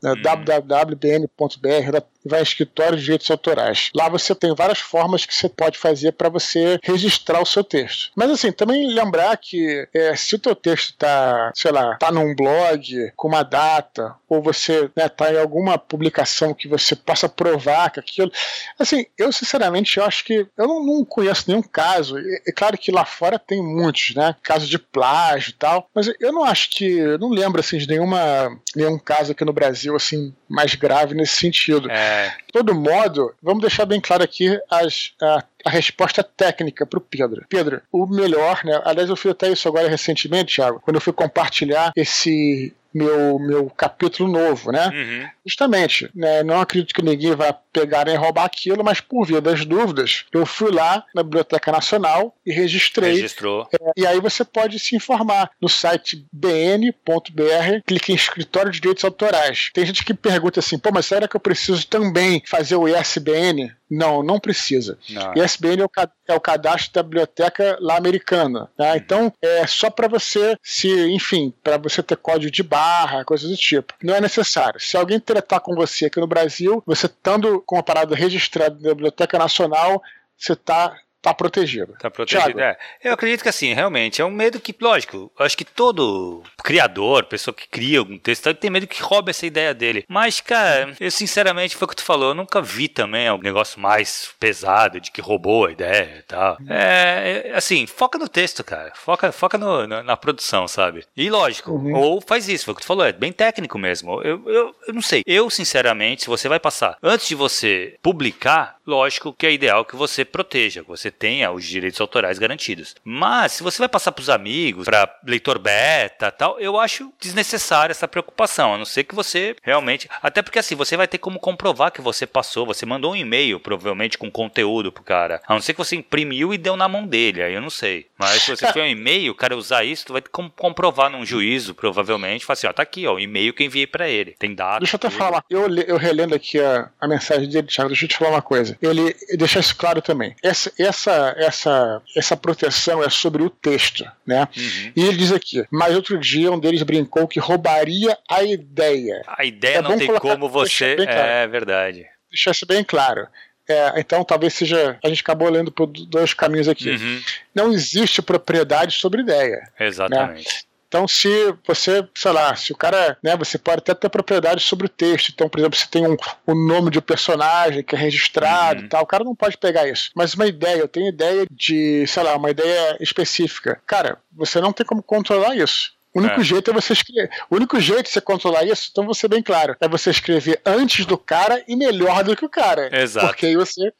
[0.02, 0.22] né, hum.
[0.22, 1.92] www.bn.br,
[2.26, 3.90] vai escritório de direitos autorais.
[3.96, 8.12] Lá você tem várias formas que você pode fazer para você registrar o seu texto.
[8.16, 12.36] Mas assim, também lembrar que é, se o teu texto está, sei lá, tá num
[12.36, 17.92] blog com uma data, ou você né, tá em alguma publicação que você possa provar
[17.92, 18.32] que aquilo.
[18.80, 22.18] Assim, eu sinceramente eu acho que eu não, não conheço nenhum caso.
[22.18, 24.36] É, é, claro que lá fora tem muitos, né?
[24.42, 26.86] Casos de plágio e tal, mas eu não acho que.
[26.86, 31.36] Eu não lembro assim de nenhuma, nenhum caso aqui no Brasil assim mais grave nesse
[31.36, 31.90] sentido.
[31.90, 32.15] É.
[32.24, 37.02] De todo modo, vamos deixar bem claro aqui as, a, a resposta técnica para o
[37.02, 37.46] Pedro.
[37.50, 38.82] Pedro, o melhor, né?
[38.84, 43.70] Aliás, eu fiz até isso agora recentemente, Thiago, quando eu fui compartilhar esse meu, meu
[43.70, 44.88] capítulo novo, né?
[44.88, 45.30] Uhum.
[45.46, 46.42] Justamente, né?
[46.44, 50.46] Não acredito que ninguém vai pegar nem roubar aquilo, mas por via das dúvidas, eu
[50.46, 53.16] fui lá na Biblioteca Nacional e registrei.
[53.16, 53.68] Registrou.
[53.74, 59.04] É, e aí você pode se informar no site bn.br, clique em escritório de direitos
[59.04, 59.72] autorais.
[59.74, 63.76] Tem gente que pergunta assim, pô, mas será que eu preciso também fazer o ISBN?
[63.90, 64.98] Não, não precisa.
[65.10, 65.34] Não.
[65.36, 65.90] ISBN é o,
[66.30, 68.70] é o cadastro da biblioteca lá americana.
[68.76, 68.92] Tá?
[68.92, 68.96] Uhum.
[68.96, 73.56] Então, é só para você se, enfim, para você ter código de barra, coisas do
[73.58, 73.94] tipo.
[74.04, 74.80] Não é necessário.
[74.80, 78.90] Se alguém tratar com você aqui no Brasil, você estando com a parada registrada na
[78.90, 80.02] Biblioteca Nacional,
[80.38, 81.94] você está tá protegido.
[82.00, 82.78] Tá protegido, é.
[83.04, 87.54] Eu acredito que assim, realmente, é um medo que, lógico, acho que todo criador, pessoa
[87.54, 90.06] que cria algum texto, tem medo que roube essa ideia dele.
[90.08, 93.80] Mas, cara, eu sinceramente, foi o que tu falou, eu nunca vi também um negócio
[93.80, 96.58] mais pesado de que roubou a ideia e tal.
[96.70, 98.92] É, é assim, foca no texto, cara.
[98.94, 101.04] Foca, foca no, no, na produção, sabe?
[101.18, 101.94] E lógico, uhum.
[101.94, 104.22] ou faz isso, foi o que tu falou, é bem técnico mesmo.
[104.22, 105.24] Eu, eu, eu não sei.
[105.26, 109.96] Eu, sinceramente, se você vai passar, antes de você publicar, lógico que é ideal que
[109.96, 112.96] você proteja, que você tenha os direitos autorais garantidos.
[113.04, 117.92] Mas se você vai passar para os amigos, para leitor beta, tal, eu acho desnecessária
[117.92, 121.40] essa preocupação, a não ser que você realmente, até porque assim, você vai ter como
[121.40, 125.42] comprovar que você passou, você mandou um e-mail provavelmente com conteúdo pro cara.
[125.48, 128.08] A não ser que você imprimiu e deu na mão dele, aí eu não sei.
[128.18, 131.10] Mas se você tiver um e-mail, o cara usar isso, tu vai ter como comprovar
[131.10, 134.08] num juízo, provavelmente, falar assim, ó, tá aqui, ó, o e-mail que eu enviei para
[134.08, 134.36] ele.
[134.38, 134.80] Tem dados.
[134.80, 135.18] Deixa eu até tudo.
[135.18, 135.44] falar.
[135.50, 138.75] Eu, eu relendo aqui a, a mensagem dele, Thiago, deixa eu te falar uma coisa.
[138.80, 140.36] Seguinte: ele deixa isso claro também.
[140.44, 144.48] Essa, essa, essa, essa proteção é sobre o texto, né?
[144.56, 144.92] Uhum.
[144.96, 149.22] E ele diz aqui: mas outro dia um deles brincou que roubaria a ideia.
[149.28, 150.96] A ideia é não tem como você.
[150.96, 151.12] Claro.
[151.12, 152.06] É verdade.
[152.30, 153.28] Deixar isso bem claro.
[153.68, 154.98] É, então, talvez seja.
[155.04, 156.92] A gente acabou lendo por dois caminhos aqui.
[156.92, 157.22] Uhum.
[157.54, 159.70] Não existe propriedade sobre ideia.
[159.80, 159.88] Né?
[159.88, 160.46] Exatamente.
[160.46, 160.75] Né?
[160.96, 164.86] Então, se você, sei lá, se o cara, né, você pode até ter propriedade sobre
[164.86, 165.28] o texto.
[165.28, 166.16] Então, por exemplo, se tem um,
[166.48, 168.86] um nome de um personagem que é registrado uhum.
[168.86, 170.10] e tal, o cara não pode pegar isso.
[170.16, 173.82] Mas uma ideia, eu tenho ideia de, sei lá, uma ideia específica.
[173.86, 175.92] Cara, você não tem como controlar isso.
[176.14, 176.44] O único é.
[176.46, 177.30] jeito é você escrever.
[177.50, 180.62] O único jeito de você controlar isso, então vou ser bem claro, é você escrever
[180.66, 182.90] antes do cara e melhor do que o cara.
[182.98, 183.28] Exato.
[183.28, 183.92] Porque aí você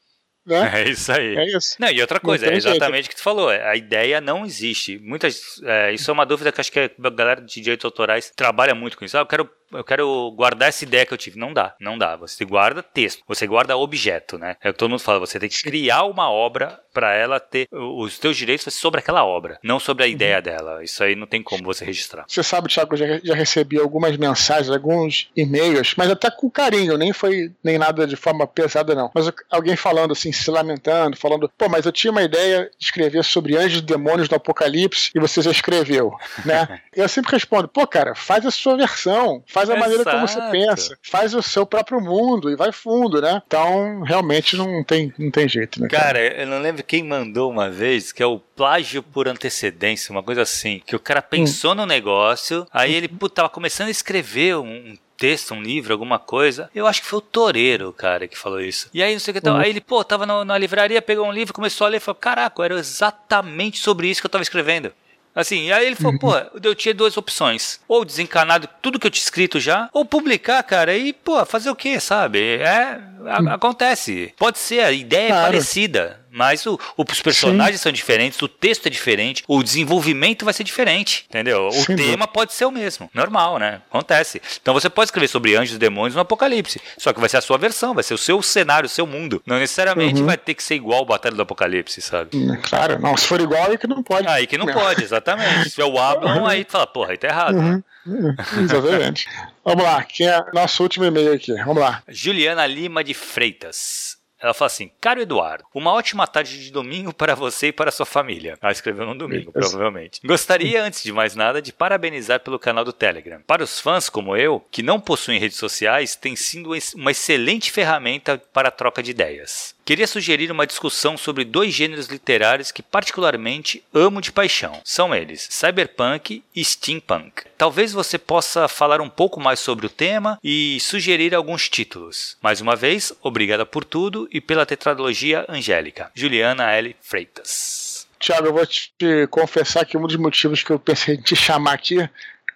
[0.46, 0.82] né?
[0.82, 1.36] É isso aí.
[1.36, 1.76] É isso.
[1.78, 3.48] Não, e outra coisa, é exatamente o que tu falou.
[3.48, 4.98] A ideia não existe.
[4.98, 8.74] Muitas, é, isso é uma dúvida que acho que a galera de direitos autorais trabalha
[8.74, 9.16] muito com isso.
[9.16, 11.38] Ah, eu quero eu quero guardar essa ideia que eu tive.
[11.38, 12.16] Não dá, não dá.
[12.16, 14.56] Você guarda texto, você guarda objeto, né?
[14.62, 17.68] É o que todo mundo fala, você tem que criar uma obra para ela ter
[17.70, 20.42] os teus direitos sobre aquela obra, não sobre a ideia uhum.
[20.42, 20.84] dela.
[20.84, 22.24] Isso aí não tem como você registrar.
[22.26, 26.96] Você sabe, Thiago, eu já, já recebi algumas mensagens, alguns e-mails, mas até com carinho,
[26.96, 29.10] nem foi nem nada de forma pesada, não.
[29.14, 33.22] Mas alguém falando assim, se lamentando, falando, pô, mas eu tinha uma ideia de escrever
[33.24, 36.14] sobre anjos e demônios do apocalipse e você já escreveu,
[36.46, 36.80] né?
[36.96, 39.80] eu sempre respondo, pô, cara, faz a sua versão, faz a Exato.
[39.80, 43.42] maneira como você pensa, faz o seu próprio mundo e vai fundo, né?
[43.46, 45.88] Então, realmente não tem, não tem jeito, né?
[45.88, 50.12] Cara, cara eu não lembro quem mandou uma vez, que é o plágio por antecedência,
[50.12, 51.76] uma coisa assim, que o cara pensou hum.
[51.76, 56.68] no negócio, aí ele pô, tava começando a escrever um texto, um livro, alguma coisa.
[56.74, 58.90] Eu acho que foi o Toreiro, cara, que falou isso.
[58.92, 59.54] E aí, não sei o que tal.
[59.54, 59.60] Uhum.
[59.60, 62.20] Aí ele, pô, tava na, na livraria, pegou um livro, começou a ler e falou:
[62.20, 64.92] Caraca, era exatamente sobre isso que eu tava escrevendo.
[65.36, 66.18] Assim, aí ele falou, uhum.
[66.18, 67.78] pô, eu tinha duas opções.
[67.86, 71.76] Ou desencanar tudo que eu tinha escrito já, ou publicar, cara, e, pô, fazer o
[71.76, 72.56] quê, sabe?
[72.56, 73.50] É, a, uhum.
[73.50, 74.32] acontece.
[74.38, 75.42] Pode ser, a ideia é claro.
[75.42, 76.20] é parecida.
[76.36, 77.84] Mas o, os personagens Sim.
[77.84, 81.70] são diferentes, o texto é diferente, o desenvolvimento vai ser diferente, entendeu?
[81.72, 83.80] Sim, o tema pode ser o mesmo, normal, né?
[83.88, 84.42] Acontece.
[84.60, 87.40] Então você pode escrever sobre anjos e demônios no Apocalipse, só que vai ser a
[87.40, 89.42] sua versão, vai ser o seu cenário, o seu mundo.
[89.46, 90.26] Não necessariamente uhum.
[90.26, 92.30] vai ter que ser igual o Batalha do Apocalipse, sabe?
[92.64, 93.16] Claro, não.
[93.16, 94.28] Se for igual, aí que não pode.
[94.28, 94.74] Aí que não, não.
[94.74, 95.70] pode, exatamente.
[95.70, 96.46] Se é o Ablon, uhum.
[96.46, 97.56] aí tu fala, porra, aí tá errado.
[97.56, 97.82] Uhum.
[98.06, 98.34] Uhum.
[98.62, 99.26] Exatamente.
[99.64, 101.52] Vamos lá, quem é nosso último e-mail aqui?
[101.64, 102.02] Vamos lá.
[102.08, 104.05] Juliana Lima de Freitas.
[104.46, 108.06] Ela fala assim: Caro Eduardo, uma ótima tarde de domingo para você e para sua
[108.06, 108.56] família.
[108.62, 110.20] Ela escreveu no domingo, provavelmente.
[110.24, 113.40] Gostaria, antes de mais nada, de parabenizar pelo canal do Telegram.
[113.44, 118.40] Para os fãs como eu, que não possuem redes sociais, tem sido uma excelente ferramenta
[118.52, 119.74] para a troca de ideias.
[119.86, 124.80] Queria sugerir uma discussão sobre dois gêneros literários que particularmente amo de paixão.
[124.84, 127.44] São eles cyberpunk e steampunk.
[127.56, 132.36] Talvez você possa falar um pouco mais sobre o tema e sugerir alguns títulos.
[132.42, 136.10] Mais uma vez, obrigada por tudo e pela tetralogia Angélica.
[136.14, 136.94] Juliana L.
[137.00, 138.06] Freitas.
[138.18, 141.72] Tiago, eu vou te confessar que um dos motivos que eu pensei em te chamar
[141.72, 142.06] aqui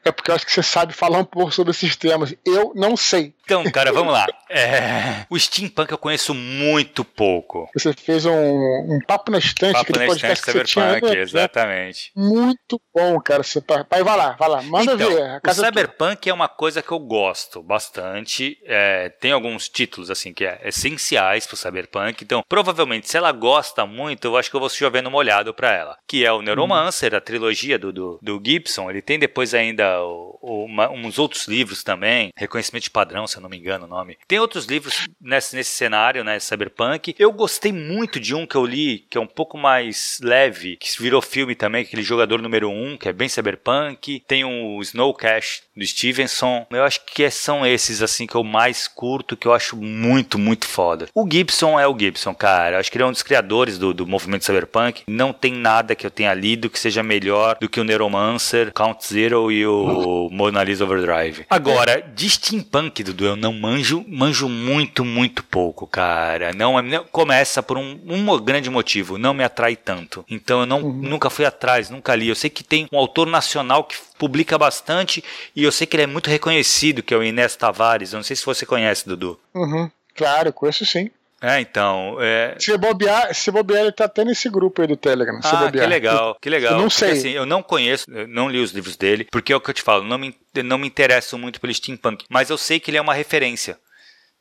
[0.04, 2.34] é porque eu acho que você sabe falar um pouco sobre esses temas.
[2.44, 3.32] Eu não sei.
[3.50, 4.26] Então, cara, vamos lá.
[4.52, 5.26] É...
[5.30, 7.70] O steampunk eu conheço muito pouco.
[7.72, 12.10] Você fez um, um papo na estante, papo na estante cyberpunk, tinha, exatamente.
[12.16, 12.24] Né?
[12.24, 13.44] Muito bom, cara.
[13.44, 13.84] Você tá...
[13.84, 14.60] Pai, vai lá, vai lá.
[14.62, 15.40] Manda então, ver.
[15.46, 18.58] o cyberpunk é uma coisa que eu gosto bastante.
[18.64, 22.24] É, tem alguns títulos, assim, que é essenciais pro cyberpunk.
[22.24, 25.96] Então, provavelmente, se ela gosta muito, eu acho que eu vou chovendo molhado pra ela.
[26.08, 27.16] Que é o Neuromancer, hum.
[27.16, 28.90] a trilogia do, do, do, Gibson.
[28.90, 32.30] Ele tem depois ainda o, o, uma, uns outros livros também.
[32.36, 34.18] Reconhecimento de padrão, se eu não me engano o nome.
[34.28, 37.14] Tem outros livros nesse, nesse cenário, né, cyberpunk.
[37.18, 40.90] Eu gostei muito de um que eu li, que é um pouco mais leve, que
[41.00, 44.22] virou filme também, aquele jogador número 1, um, que é bem cyberpunk.
[44.26, 46.66] Tem o Snow Cash do Stevenson.
[46.70, 50.66] Eu acho que são esses assim que eu mais curto, que eu acho muito, muito
[50.68, 51.08] foda.
[51.14, 52.76] O Gibson é o Gibson, cara.
[52.76, 55.02] Eu acho que ele é um dos criadores do, do movimento cyberpunk.
[55.08, 59.06] Não tem nada que eu tenha lido que seja melhor do que o Neuromancer, Count
[59.06, 61.46] Zero e o Mona Lisa Overdrive.
[61.48, 66.52] Agora, de steampunk, Dudu, eu não manjo, manjo muito, muito pouco, cara.
[66.52, 70.24] Não, é, começa por um, um grande motivo, não me atrai tanto.
[70.28, 70.92] Então eu não, uhum.
[70.92, 72.28] nunca fui atrás, nunca li.
[72.28, 75.24] Eu sei que tem um autor nacional que publica bastante
[75.56, 78.12] e eu sei que ele é muito reconhecido, que é o Inés Tavares.
[78.12, 79.40] Eu não sei se você conhece, Dudu.
[79.54, 79.90] Uhum.
[80.14, 81.10] Claro, conheço sim.
[81.40, 82.18] É, então.
[82.20, 82.54] É...
[82.58, 85.40] Se, bobear, se bobear, ele tá até nesse grupo aí do Telegram.
[85.42, 86.74] ah, que legal, que legal.
[86.74, 87.08] Eu não sei.
[87.08, 89.70] Porque, assim, eu não conheço, eu não li os livros dele, porque é o que
[89.70, 92.90] eu te falo, não me, não me interesso muito pelo steampunk, mas eu sei que
[92.90, 93.78] ele é uma referência.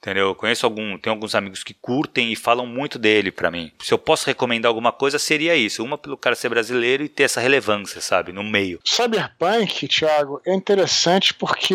[0.02, 0.28] Entendeu?
[0.28, 3.72] Eu conheço algum, tem alguns amigos que curtem e falam muito dele para mim.
[3.82, 5.84] Se eu posso recomendar alguma coisa, seria isso.
[5.84, 8.80] Uma pelo cara ser brasileiro e ter essa relevância, sabe, no meio.
[8.86, 11.74] Cyberpunk, Thiago, é interessante porque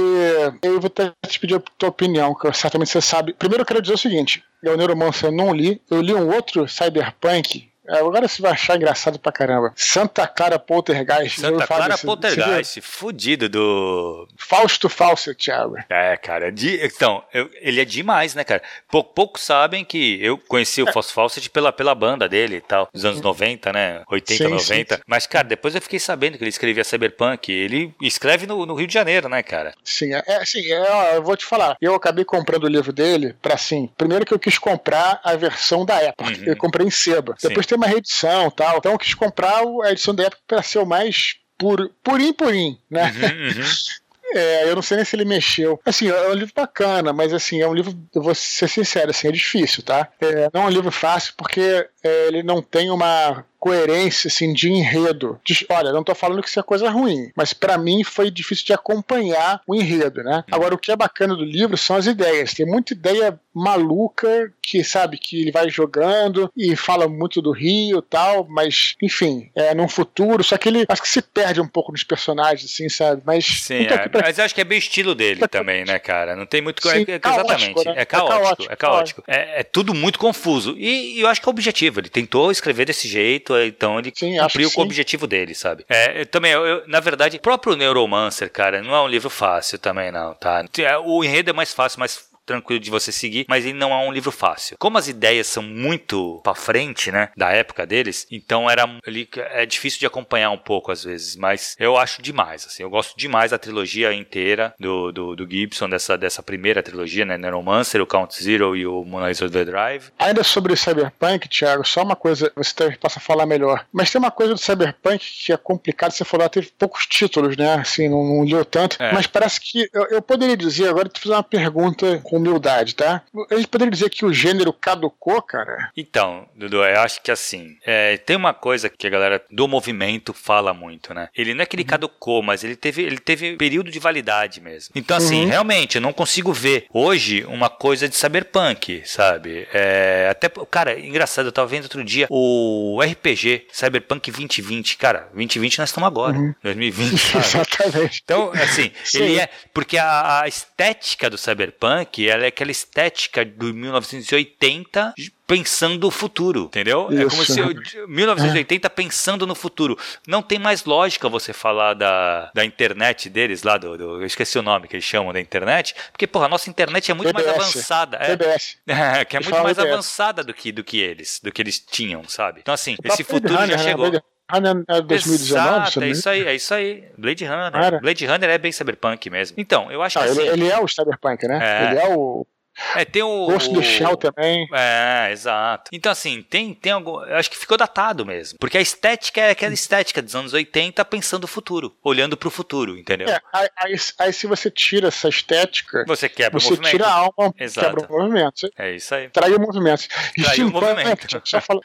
[0.63, 3.35] eu vou até te pedir a tua opinião, que certamente você sabe.
[3.35, 6.67] Primeiro eu quero dizer o seguinte: eu Neuromancer eu não li, eu li um outro
[6.67, 9.73] Cyberpunk agora você vai achar engraçado pra caramba.
[9.77, 11.41] Santa Clara Poltergeist.
[11.41, 14.29] Santa Clara Poltergeist, fudido do.
[14.37, 15.77] Fausto Fawcett, Thiago.
[15.89, 16.51] É, cara.
[16.51, 16.85] De...
[16.85, 17.51] Então, eu...
[17.61, 18.63] ele é demais, né, cara?
[18.89, 19.05] Pou...
[19.05, 20.93] Poucos sabem que eu conheci o é.
[20.93, 24.03] Fausto Fawcett pela, pela banda dele e tal, dos anos 90, né?
[24.09, 24.97] 80, sim, 90.
[24.97, 25.03] Sim.
[25.07, 27.51] Mas, cara, depois eu fiquei sabendo que ele escrevia Cyberpunk.
[27.51, 29.75] Ele escreve no, no Rio de Janeiro, né, cara?
[29.85, 31.77] Sim, é, é sim, é, eu vou te falar.
[31.81, 35.85] Eu acabei comprando o livro dele pra, assim, primeiro que eu quis comprar a versão
[35.85, 36.31] da época.
[36.31, 36.45] Uhum.
[36.45, 37.35] Eu comprei em seba.
[37.39, 37.49] Sim.
[37.49, 38.79] Depois ter uma reedição tal.
[38.79, 42.79] Então eu quis comprar a edição da época para ser o mais puro, purim purim,
[42.91, 43.13] né?
[43.13, 43.65] Uhum, uhum.
[44.35, 45.81] É, eu não sei nem se ele mexeu.
[45.85, 49.29] Assim, é um livro bacana, mas assim, é um livro, eu vou ser sincero, assim,
[49.29, 50.09] é difícil, tá?
[50.21, 54.71] É, não é um livro fácil porque é, ele não tem uma coerência assim de
[54.71, 55.41] enredo.
[55.43, 58.67] De, olha, não estou falando que isso é coisa ruim, mas para mim foi difícil
[58.67, 60.37] de acompanhar o enredo, né?
[60.37, 60.55] Uhum.
[60.55, 62.53] Agora o que é bacana do livro são as ideias.
[62.53, 68.03] Tem muita ideia maluca que sabe que ele vai jogando e fala muito do Rio,
[68.03, 71.93] tal, mas enfim, é num futuro, só que ele acho que se perde um pouco
[71.93, 73.23] nos personagens assim, sabe?
[73.25, 74.23] Mas Sim, é, pra...
[74.23, 76.35] mas acho que é bem estilo dele também, né, cara?
[76.35, 77.95] Não tem muito Sim, é, exatamente, caótico, né?
[77.97, 79.25] é, caótico, é caótico, é caótico.
[79.27, 80.75] É, é tudo muito confuso.
[80.77, 84.39] E, e eu acho que é objetivo, ele tentou escrever desse jeito, então ele sim,
[84.39, 85.85] cumpriu com o objetivo dele, sabe?
[85.89, 89.31] É, eu, também, eu, eu, na verdade, o próprio Neuromancer, cara, não é um livro
[89.31, 90.65] fácil também, não, tá?
[90.79, 93.97] É, o enredo é mais fácil, mas tranquilo de você seguir, mas ele não é
[93.97, 94.77] um livro fácil.
[94.79, 99.67] Como as ideias são muito para frente, né, da época deles, então era ele é
[99.67, 103.51] difícil de acompanhar um pouco às vezes, mas eu acho demais, assim, eu gosto demais
[103.51, 108.43] da trilogia inteira do, do, do Gibson dessa dessa primeira trilogia, né, Neuromancer, o Count
[108.43, 110.11] Zero e o Moonlight Overdrive.
[110.19, 113.87] Ainda sobre Cyberpunk, Thiago, só uma coisa, você talvez possa falar melhor.
[113.93, 117.75] Mas tem uma coisa do Cyberpunk que é complicado, você falou, teve poucos títulos, né,
[117.75, 119.13] assim, não, não leu tanto, é.
[119.13, 123.23] mas parece que eu, eu poderia dizer agora, te fazer uma pergunta com humildade, tá?
[123.51, 125.91] A gente poderia dizer que o gênero caducou, cara?
[125.97, 130.33] Então, Dudu, eu acho que assim, é, tem uma coisa que a galera do movimento
[130.33, 131.29] fala muito, né?
[131.35, 131.89] Ele não é que ele uhum.
[131.89, 134.93] caducou, mas ele teve, ele teve período de validade mesmo.
[134.95, 135.49] Então, assim, uhum.
[135.49, 139.67] realmente, eu não consigo ver hoje uma coisa de cyberpunk, sabe?
[139.73, 144.97] É, até, cara, engraçado, eu tava vendo outro dia o RPG Cyberpunk 2020.
[144.97, 146.55] Cara, 2020 nós estamos agora, uhum.
[146.63, 147.19] 2020.
[147.19, 147.45] Sabe?
[147.45, 148.21] Exatamente.
[148.25, 149.49] Então, assim, ele é.
[149.73, 155.15] Porque a, a estética do cyberpunk, ela é aquela estética do 1980
[155.47, 157.09] pensando o futuro, entendeu?
[157.11, 157.23] Isso.
[157.23, 158.91] É como se eu, 1980 é.
[158.91, 159.99] pensando no futuro.
[160.27, 164.59] Não tem mais lógica você falar da, da internet deles lá, do, do, eu esqueci
[164.59, 167.47] o nome que eles chamam da internet, porque, porra, a nossa internet é muito BBS.
[167.47, 168.17] mais avançada.
[168.19, 168.77] É, BBS.
[168.87, 169.93] É, que é muito mais BBS.
[169.93, 172.61] avançada do que, do que eles, do que eles tinham, sabe?
[172.61, 173.79] Então, assim, esse futuro já né?
[173.79, 174.13] chegou.
[174.51, 177.05] Runner é 2019, Exato, é isso aí, é isso aí.
[177.17, 177.73] Blade Runner.
[177.73, 178.01] Cara.
[178.01, 179.55] Blade Runner é bem cyberpunk mesmo.
[179.59, 181.59] Então, eu acho ah, que ele, assim, ele, é o cyberpunk, né?
[181.63, 181.91] É.
[181.91, 182.47] Ele é o
[182.95, 183.47] é, tem o.
[183.47, 184.67] Ghost do Shell também.
[184.73, 185.91] É, exato.
[185.93, 187.23] Então, assim, tem, tem algum.
[187.23, 188.59] Eu acho que ficou datado mesmo.
[188.59, 192.99] Porque a estética é aquela estética dos anos 80 pensando o futuro, olhando pro futuro,
[192.99, 193.29] entendeu?
[193.29, 196.05] É, aí, aí, aí se você tira essa estética.
[196.07, 196.91] Você quebra você o movimento.
[196.91, 197.87] Você tira a alma, exato.
[197.87, 198.71] quebra o movimento.
[198.77, 199.29] É isso aí.
[199.31, 200.09] Trai o movimento.
[200.43, 201.43] Trai o movimento.
[201.45, 201.81] Só fala,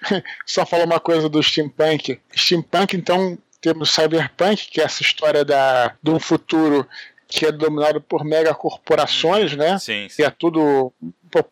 [0.45, 2.19] só fala uma coisa do steampunk.
[2.36, 6.88] Steampunk, então, temos cyberpunk, que é essa história da, de um futuro
[7.29, 9.77] que é dominado por megacorporações, né?
[9.77, 10.15] Sim, sim.
[10.15, 10.91] Que é tudo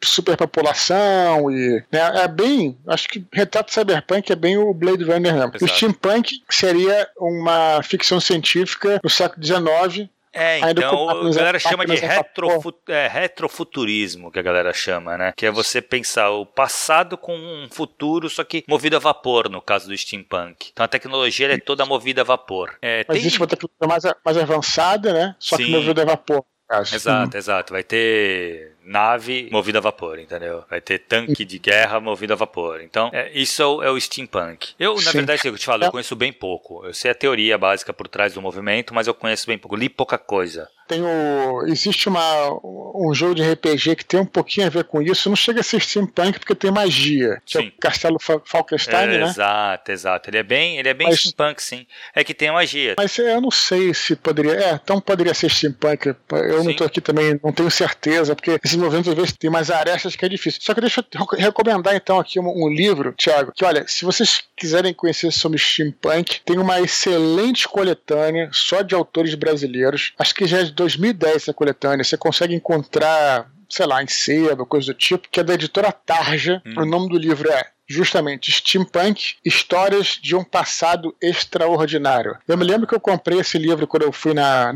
[0.04, 5.52] superpopulação e né, é bem, acho que retrato cyberpunk é bem o Blade Runner mesmo.
[5.54, 5.64] Exato.
[5.64, 11.96] O steampunk seria uma ficção científica do século XIX é, então a galera chama de
[11.96, 15.34] retrofu é, retrofuturismo, que a galera chama, né?
[15.36, 19.62] Que é você pensar o passado com um futuro, só que movido a vapor, no
[19.62, 20.70] caso do steampunk.
[20.72, 22.78] Então a tecnologia é toda movida a vapor.
[22.82, 23.18] É, Mas tem...
[23.18, 25.36] existe uma tecnologia mais, mais avançada, né?
[25.40, 25.66] Só Sim.
[25.66, 26.44] que movida a vapor.
[26.70, 27.38] Exato, hum.
[27.38, 27.74] exato.
[27.74, 30.64] Vai ter nave movida a vapor, entendeu?
[30.70, 32.82] Vai ter tanque de guerra movido a vapor.
[32.82, 34.74] Então, é, isso é o steampunk.
[34.78, 35.18] Eu, na Sim.
[35.18, 35.92] verdade, eu te falo, eu é.
[35.92, 36.86] conheço bem pouco.
[36.86, 39.76] Eu sei a teoria básica por trás do movimento, mas eu conheço bem pouco.
[39.76, 40.70] Li pouca coisa.
[40.88, 45.02] Tem o, existe uma, um jogo de RPG que tem um pouquinho a ver com
[45.02, 45.30] isso.
[45.30, 47.42] Não chega a ser steampunk porque tem magia.
[47.46, 47.66] Que sim.
[47.66, 49.24] é o Castelo Falkenstein, é, né?
[49.24, 50.30] Exato, exato.
[50.30, 51.86] Ele é bem, ele é bem mas, steampunk, sim.
[52.16, 52.96] É que tem magia.
[52.98, 54.54] Mas eu não sei se poderia.
[54.54, 56.08] É, então poderia ser steampunk.
[56.08, 56.64] Eu sim.
[56.64, 60.16] não estou aqui também, não tenho certeza, porque esses movimentos às vezes tem mais arestas
[60.16, 60.62] que é difícil.
[60.64, 64.42] Só que deixa eu recomendar então aqui um, um livro, Thiago, que olha, se vocês
[64.56, 70.14] quiserem conhecer sobre steampunk, tem uma excelente coletânea só de autores brasileiros.
[70.18, 72.04] Acho que já é 2010 essa coletânea.
[72.04, 76.62] Você consegue encontrar sei lá, em cedo, coisa do tipo, que é da editora Tarja.
[76.66, 76.84] Hum.
[76.84, 82.38] O nome do livro é justamente Steampunk, Histórias de um Passado Extraordinário.
[82.48, 84.74] Eu me lembro que eu comprei esse livro quando eu fui na,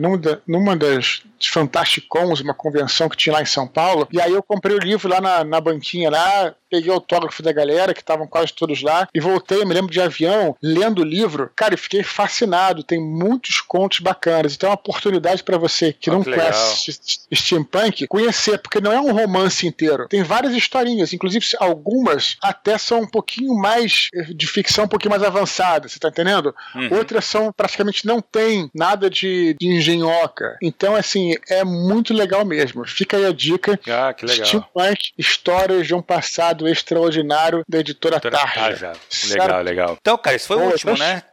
[0.48, 4.76] numa, das Fantasticons, uma convenção que tinha lá em São Paulo, e aí eu comprei
[4.76, 8.54] o livro lá na, na banquinha lá, peguei o autógrafo da galera, que estavam quase
[8.54, 12.84] todos lá, e voltei, me lembro de avião, lendo o livro, cara, e fiquei fascinado,
[12.84, 17.00] tem muitos contos bacanas, então é uma oportunidade para você que oh, não que conhece
[17.34, 23.01] Steampunk, conhecer, porque não é um romance inteiro, tem várias historinhas, inclusive algumas até são
[23.02, 26.56] um pouquinho mais eh, de ficção, um pouquinho mais avançada, você tá entendendo?
[26.76, 26.98] Uhum.
[26.98, 30.58] Outras são praticamente não tem nada de, de engenhoca.
[30.62, 32.88] Então, assim, é muito legal mesmo.
[32.88, 33.80] Fica aí a dica.
[33.88, 34.46] Ah, que legal.
[34.46, 38.62] Steampunk, Histórias de um Passado Extraordinário da editora, editora Tarja.
[38.62, 38.94] Tarja.
[39.30, 39.98] Legal, legal.
[40.00, 41.24] Então, cara, isso foi Pô, o último, né?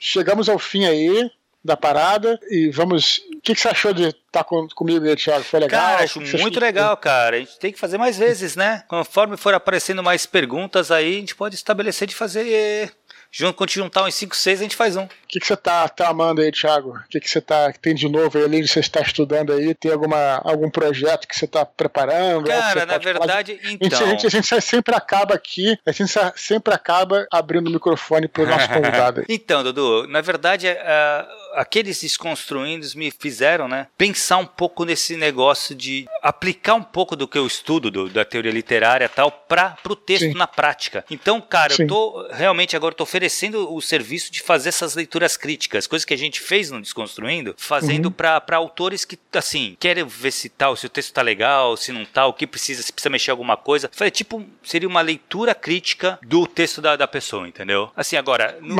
[0.00, 1.30] Chegamos ao fim aí
[1.64, 3.18] da parada e vamos.
[3.36, 5.44] O que, que você achou de estar tá com, comigo aí, Thiago?
[5.44, 5.80] Foi legal?
[5.80, 7.36] Cara, acho muito legal, cara.
[7.36, 8.84] A gente tem que fazer mais vezes, né?
[8.88, 12.92] Conforme for aparecendo mais perguntas aí, a gente pode estabelecer de fazer
[13.34, 15.04] Junto, quando juntar uns 5, 6, a gente faz um.
[15.04, 16.90] O que, que você tá tramando aí, Thiago?
[16.90, 19.54] O que, que você tá, que tem de novo aí, além de você estar estudando
[19.54, 19.74] aí?
[19.74, 22.46] Tem alguma, algum projeto que você tá preparando?
[22.46, 23.98] Cara, na verdade, então...
[24.02, 28.46] A gente, a, gente, sempre acaba aqui, a gente sempre acaba abrindo o microfone pro
[28.46, 29.24] nosso convidado.
[29.30, 35.74] então, Dudu, na verdade, uh, aqueles desconstruindos me fizeram, né, pensar um pouco nesse negócio
[35.74, 39.96] de aplicar um pouco do que eu estudo do, da teoria literária tal para o
[39.96, 40.34] texto Sim.
[40.34, 41.04] na prática.
[41.10, 41.82] Então, cara, Sim.
[41.82, 46.14] eu tô realmente agora tô oferecendo o serviço de fazer essas leituras críticas, coisas que
[46.14, 48.12] a gente fez no Desconstruindo, fazendo uhum.
[48.12, 52.04] para autores que, assim, querem ver se tal, se o texto tá legal, se não
[52.04, 53.90] tá, o que precisa, se precisa mexer alguma coisa.
[53.92, 57.90] Falei, tipo, seria uma leitura crítica do texto da, da pessoa, entendeu?
[57.96, 58.76] Assim, agora, no,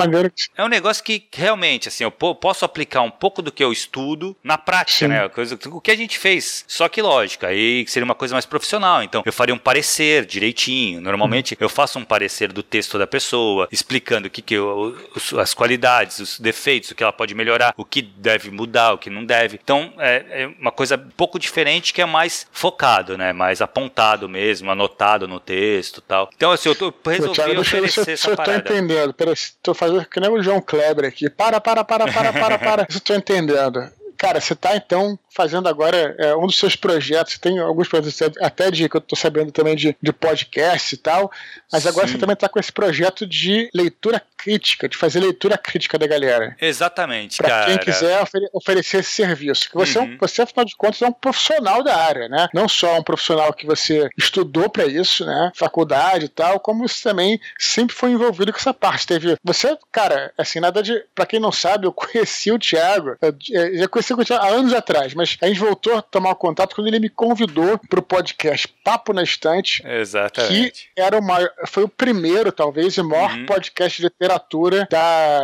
[0.57, 4.37] é um negócio que realmente, assim, eu posso aplicar um pouco do que eu estudo
[4.43, 5.09] na prática, Sim.
[5.09, 5.29] né?
[5.29, 6.65] Coisa, o que a gente fez.
[6.67, 9.03] Só que, lógico, aí seria uma coisa mais profissional.
[9.03, 11.01] Então, eu faria um parecer direitinho.
[11.01, 11.59] Normalmente, uhum.
[11.61, 14.97] eu faço um parecer do texto da pessoa, explicando que, que eu,
[15.39, 19.11] as qualidades, os defeitos, o que ela pode melhorar, o que deve mudar, o que
[19.11, 19.59] não deve.
[19.63, 23.33] Então, é, é uma coisa um pouco diferente que é mais focado, né?
[23.33, 26.31] Mais apontado mesmo, anotado no texto tal.
[26.35, 28.59] Então, assim, eu tô, resolvi Thiago, oferecer eu, essa eu parada.
[28.59, 29.15] Eu tô entendendo.
[29.15, 31.29] Peraí, tô fazendo que nem o João Kleber aqui.
[31.31, 32.87] Para, para, para, para, para, para.
[32.93, 33.91] Eu tô entendendo.
[34.17, 38.70] Cara, você tá então fazendo agora é, um dos seus projetos, tem alguns projetos até
[38.70, 41.30] de que eu tô sabendo também de, de podcast e tal,
[41.70, 42.14] mas agora Sim.
[42.14, 46.57] você também tá com esse projeto de leitura crítica, de fazer leitura crítica da galera.
[46.61, 47.66] Exatamente, pra cara.
[47.66, 49.70] quem quiser ofere oferecer esse serviço.
[49.70, 50.16] Que você, é um, uhum.
[50.20, 52.49] você, afinal de contas, é um profissional da área, né?
[52.53, 55.53] Não só um profissional que você estudou para isso, né?
[55.55, 59.07] Faculdade e tal, como você também sempre foi envolvido com essa parte.
[59.07, 59.37] Teve.
[59.45, 61.05] Você, cara, assim, nada de.
[61.14, 63.16] Pra quem não sabe, eu conheci o Thiago.
[63.20, 63.37] Eu,
[63.74, 66.89] eu conheci o Thiago há anos atrás, mas a gente voltou a tomar contato quando
[66.89, 69.83] ele me convidou pro podcast Papo na Estante.
[69.87, 70.91] Exatamente.
[70.95, 73.47] Que era uma, foi o primeiro, talvez, e maior uhum.
[73.47, 75.41] podcast de literatura da,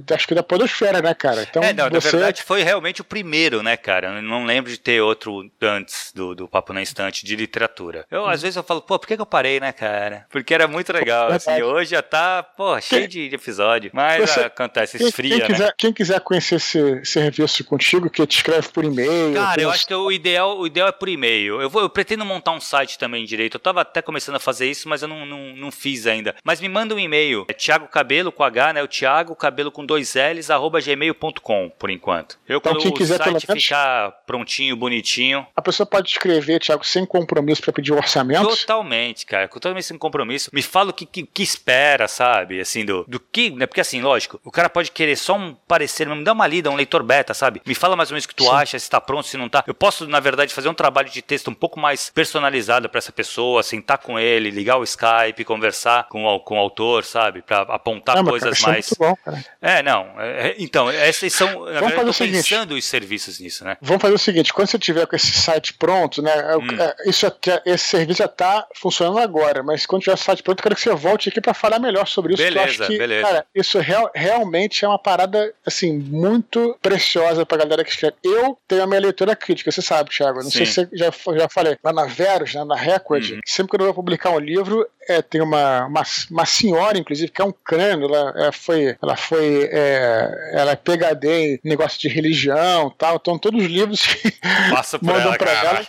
[0.00, 1.42] da, acho que da Podosfera, né, cara?
[1.42, 2.08] Então, é, não, você...
[2.08, 4.08] na verdade foi realmente o primeiro, né, cara?
[4.08, 8.06] Eu não lembro de ter outro antes do, do Papo na Estante de literatura.
[8.10, 10.26] Eu, às vezes, eu falo, pô, por que, que eu parei, né, cara?
[10.30, 13.90] Porque era muito legal, pô, assim, hoje já tá, pô, cheio de, de episódio.
[13.92, 15.54] Mas você, acontece, esfria, quem, quem né?
[15.54, 19.21] Quiser, quem quiser conhecer esse serviço contigo, que te escreve por e-mail.
[19.34, 21.60] Cara, eu acho que o ideal, o ideal é por e-mail.
[21.60, 23.56] Eu, vou, eu pretendo montar um site também direito.
[23.56, 26.34] Eu tava até começando a fazer isso, mas eu não, não, não fiz ainda.
[26.44, 27.44] Mas me manda um e-mail.
[27.48, 28.82] É Thiago Cabelo com H, né?
[28.82, 32.38] O Thiago Cabelo com dois L's, arroba gmail.com, por enquanto.
[32.48, 35.46] Eu, então, quando o site ficar prontinho, bonitinho.
[35.54, 38.48] A pessoa pode escrever, Thiago, sem compromisso para pedir um orçamento?
[38.48, 39.48] Totalmente, cara.
[39.48, 40.50] Totalmente sem compromisso.
[40.52, 42.60] Me fala o que, que, que, espera, sabe?
[42.60, 43.50] Assim, do, do que.
[43.50, 43.66] Né?
[43.66, 46.74] Porque assim, lógico, o cara pode querer só um parecer, me dá uma lida, um
[46.74, 47.60] leitor beta, sabe?
[47.66, 48.50] Me fala mais ou menos o que tu Sim.
[48.50, 49.64] acha, se tá pronto, se não tá.
[49.66, 53.10] Eu posso, na verdade, fazer um trabalho de texto um pouco mais personalizado para essa
[53.10, 57.42] pessoa, sentar com ele, ligar o Skype, conversar com o, com o autor, sabe?
[57.42, 58.92] Para apontar não, coisas cara, é mais.
[58.92, 59.16] É, bom,
[59.60, 60.20] é, não.
[60.20, 61.48] É, então, esses são.
[61.48, 63.76] Na Vamos verdade, fazer o seguinte, pensando os serviços nisso, né?
[63.80, 66.56] Vamos fazer o seguinte: quando você tiver com esse site pronto, né?
[66.56, 66.68] Hum.
[67.06, 67.26] Isso,
[67.66, 70.82] esse serviço já está funcionando agora, mas quando tiver o site pronto, eu quero que
[70.82, 72.42] você volte aqui para falar melhor sobre isso.
[72.42, 73.26] Beleza, eu acho que, beleza.
[73.26, 78.16] Cara, isso real, realmente é uma parada, assim, muito preciosa pra galera que escreve.
[78.22, 80.42] Eu tenho a minha leitura crítica, você sabe, Thiago.
[80.42, 80.64] Não Sim.
[80.64, 81.76] sei se você já, já falei.
[81.82, 83.40] Lá na Verus, né, na Record, uhum.
[83.46, 87.42] sempre que eu vou publicar um livro, é, tem uma, uma, uma, senhora, inclusive, que
[87.42, 92.08] é um crânio, ela, ela foi, ela foi, é, ela é PHD em negócio de
[92.08, 94.32] religião tal, então todos os livros que
[95.02, 95.86] mandam para ela.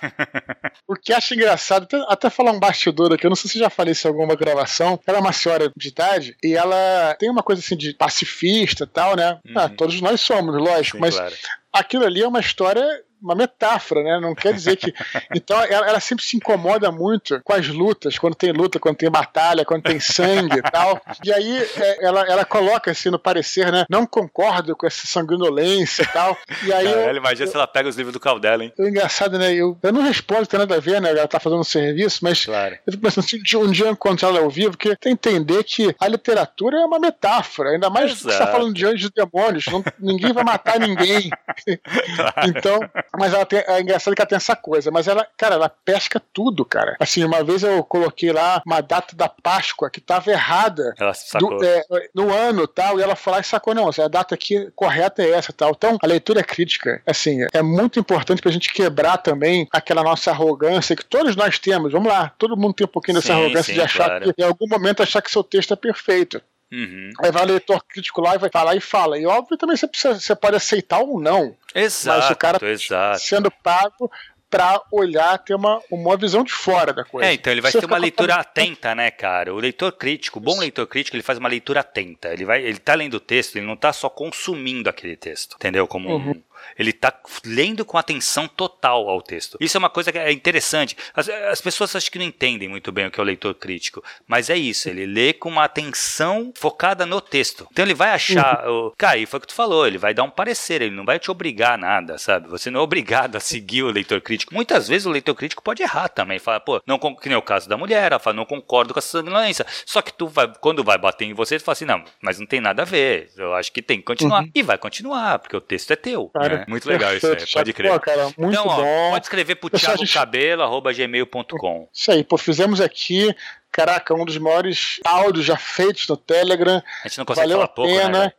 [0.87, 3.69] o que acho engraçado, até, até, falar um bastidor aqui, eu não sei se já
[3.69, 7.43] falei isso em alguma gravação, ela é uma senhora de idade e ela tem uma
[7.43, 9.23] coisa assim de pacifista tal, né?
[9.23, 9.53] Ah, uhum.
[9.63, 11.35] Ah, todos nós somos, lógico, Sim, mas claro.
[11.73, 12.85] Aquilo ali é uma história
[13.23, 14.19] uma metáfora, né?
[14.19, 14.93] Não quer dizer que.
[15.35, 19.09] Então ela, ela, sempre se incomoda muito com as lutas, quando tem luta, quando tem
[19.09, 21.01] batalha, quando tem sangue e tal.
[21.23, 23.85] E aí é, ela, ela coloca assim no parecer, né?
[23.89, 26.37] Não concordo com essa sanguinolência e tal.
[26.63, 26.85] E aí.
[26.85, 28.73] Cara, eu, imagina eu, se ela pega os livros do Caldela, hein?
[28.77, 29.53] É engraçado, né?
[29.53, 31.11] Eu, eu não respondo, tem nada a ver, né?
[31.11, 32.77] Ela tá fazendo um serviço, mas claro.
[32.85, 35.63] eu fico pensando, se um dia eu encontrar ela ao vivo, porque tem que entender
[35.63, 38.27] que a literatura é uma metáfora, ainda mais Exato.
[38.27, 41.29] que você tá falando de anjos e demônios, não, ninguém vai matar ninguém.
[42.15, 42.47] Claro.
[42.47, 42.79] então,
[43.17, 46.21] mas ela tem, é engraçado que ela tem essa coisa, mas ela, cara, ela pesca
[46.33, 46.95] tudo, cara.
[46.99, 51.57] Assim, uma vez eu coloquei lá uma data da Páscoa que tava errada ela sacou.
[51.57, 51.83] Do, é,
[52.13, 55.53] no ano tal, e ela falou e sacou, não, a data aqui correta é essa
[55.53, 55.71] tal.
[55.71, 60.31] Então, a leitura é crítica, assim, é muito importante pra gente quebrar também aquela nossa
[60.31, 61.91] arrogância que todos nós temos.
[61.91, 64.33] Vamos lá, todo mundo tem um pouquinho dessa sim, arrogância sim, de achar claro.
[64.33, 66.41] que em algum momento achar que seu texto é perfeito.
[66.71, 67.11] Uhum.
[67.23, 69.19] Aí vai o leitor crítico lá e vai falar e fala.
[69.19, 71.55] E óbvio também você, precisa, você pode aceitar ou não.
[71.75, 73.19] Exato, mas o cara exato.
[73.19, 74.09] sendo pago
[74.53, 77.27] para olhar, ter uma, uma visão de fora da coisa.
[77.27, 79.51] É, então ele vai você ter uma leitura atenta, né, cara?
[79.51, 82.31] O leitor crítico, o bom leitor crítico, ele faz uma leitura atenta.
[82.31, 85.87] Ele vai, ele tá lendo o texto, ele não tá só consumindo aquele texto, entendeu?
[85.87, 86.29] Como uhum.
[86.29, 86.43] um,
[86.77, 87.13] ele está
[87.45, 89.57] lendo com atenção total ao texto.
[89.59, 90.95] Isso é uma coisa que é interessante.
[91.13, 94.03] As, as, pessoas acho que não entendem muito bem o que é o leitor crítico,
[94.27, 94.89] mas é isso.
[94.89, 97.67] Ele lê com uma atenção focada no texto.
[97.71, 98.67] Então ele vai achar.
[98.67, 98.87] Uhum.
[98.87, 98.91] O...
[98.97, 99.85] Cara, foi o que tu falou.
[99.87, 100.81] Ele vai dar um parecer.
[100.81, 102.47] Ele não vai te obrigar a nada, sabe?
[102.49, 104.53] Você não é obrigado a seguir o leitor crítico.
[104.53, 106.39] Muitas vezes o leitor crítico pode errar também.
[106.39, 108.11] Fala, pô, não que nem o caso da mulher.
[108.11, 109.65] Ela fala, não concordo com essa violência.
[109.85, 112.45] Só que tu vai, quando vai bater em você, tu fala assim, não, mas não
[112.45, 113.29] tem nada a ver.
[113.37, 114.43] Eu acho que tem que continuar.
[114.43, 114.51] Uhum.
[114.53, 116.29] E vai continuar, porque o texto é teu.
[116.53, 116.65] Cara, né?
[116.67, 117.91] Muito legal isso aí, pode crer.
[117.91, 119.09] Pô, cara, muito então, ó, bom.
[119.11, 121.89] pode escrever pro thiagocabelo.gmail.com.
[121.93, 123.33] Isso aí, pô, fizemos aqui,
[123.71, 126.83] caraca, um dos maiores áudios já feitos no Telegram.
[127.03, 128.25] A gente não consegue Valeu falar a pouco, pena.
[128.25, 128.31] Né,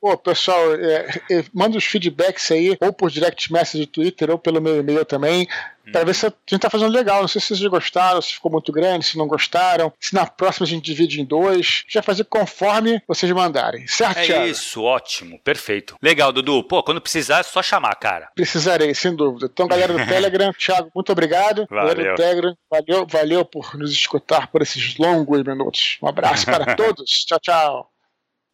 [0.00, 4.38] Pô, pessoal, é, é, manda os feedbacks aí, ou por direct message do Twitter, ou
[4.38, 5.46] pelo meu e-mail também,
[5.92, 7.20] para ver se a gente tá fazendo legal.
[7.20, 10.64] Não sei se vocês gostaram, se ficou muito grande, se não gostaram, se na próxima
[10.64, 11.84] a gente divide em dois.
[11.88, 14.46] Já fazer conforme vocês mandarem, certo, É Thiago?
[14.46, 15.96] isso, ótimo, perfeito.
[16.02, 16.64] Legal, Dudu.
[16.64, 18.30] Pô, quando precisar é só chamar, cara.
[18.34, 19.48] Precisarei, sem dúvida.
[19.52, 21.66] Então, galera do Telegram, Thiago, muito obrigado.
[21.68, 21.94] Valeu.
[21.94, 25.98] Galera do Telegram, valeu, valeu por nos escutar por esses longos minutos.
[26.02, 27.24] Um abraço para todos.
[27.26, 27.93] Tchau, tchau.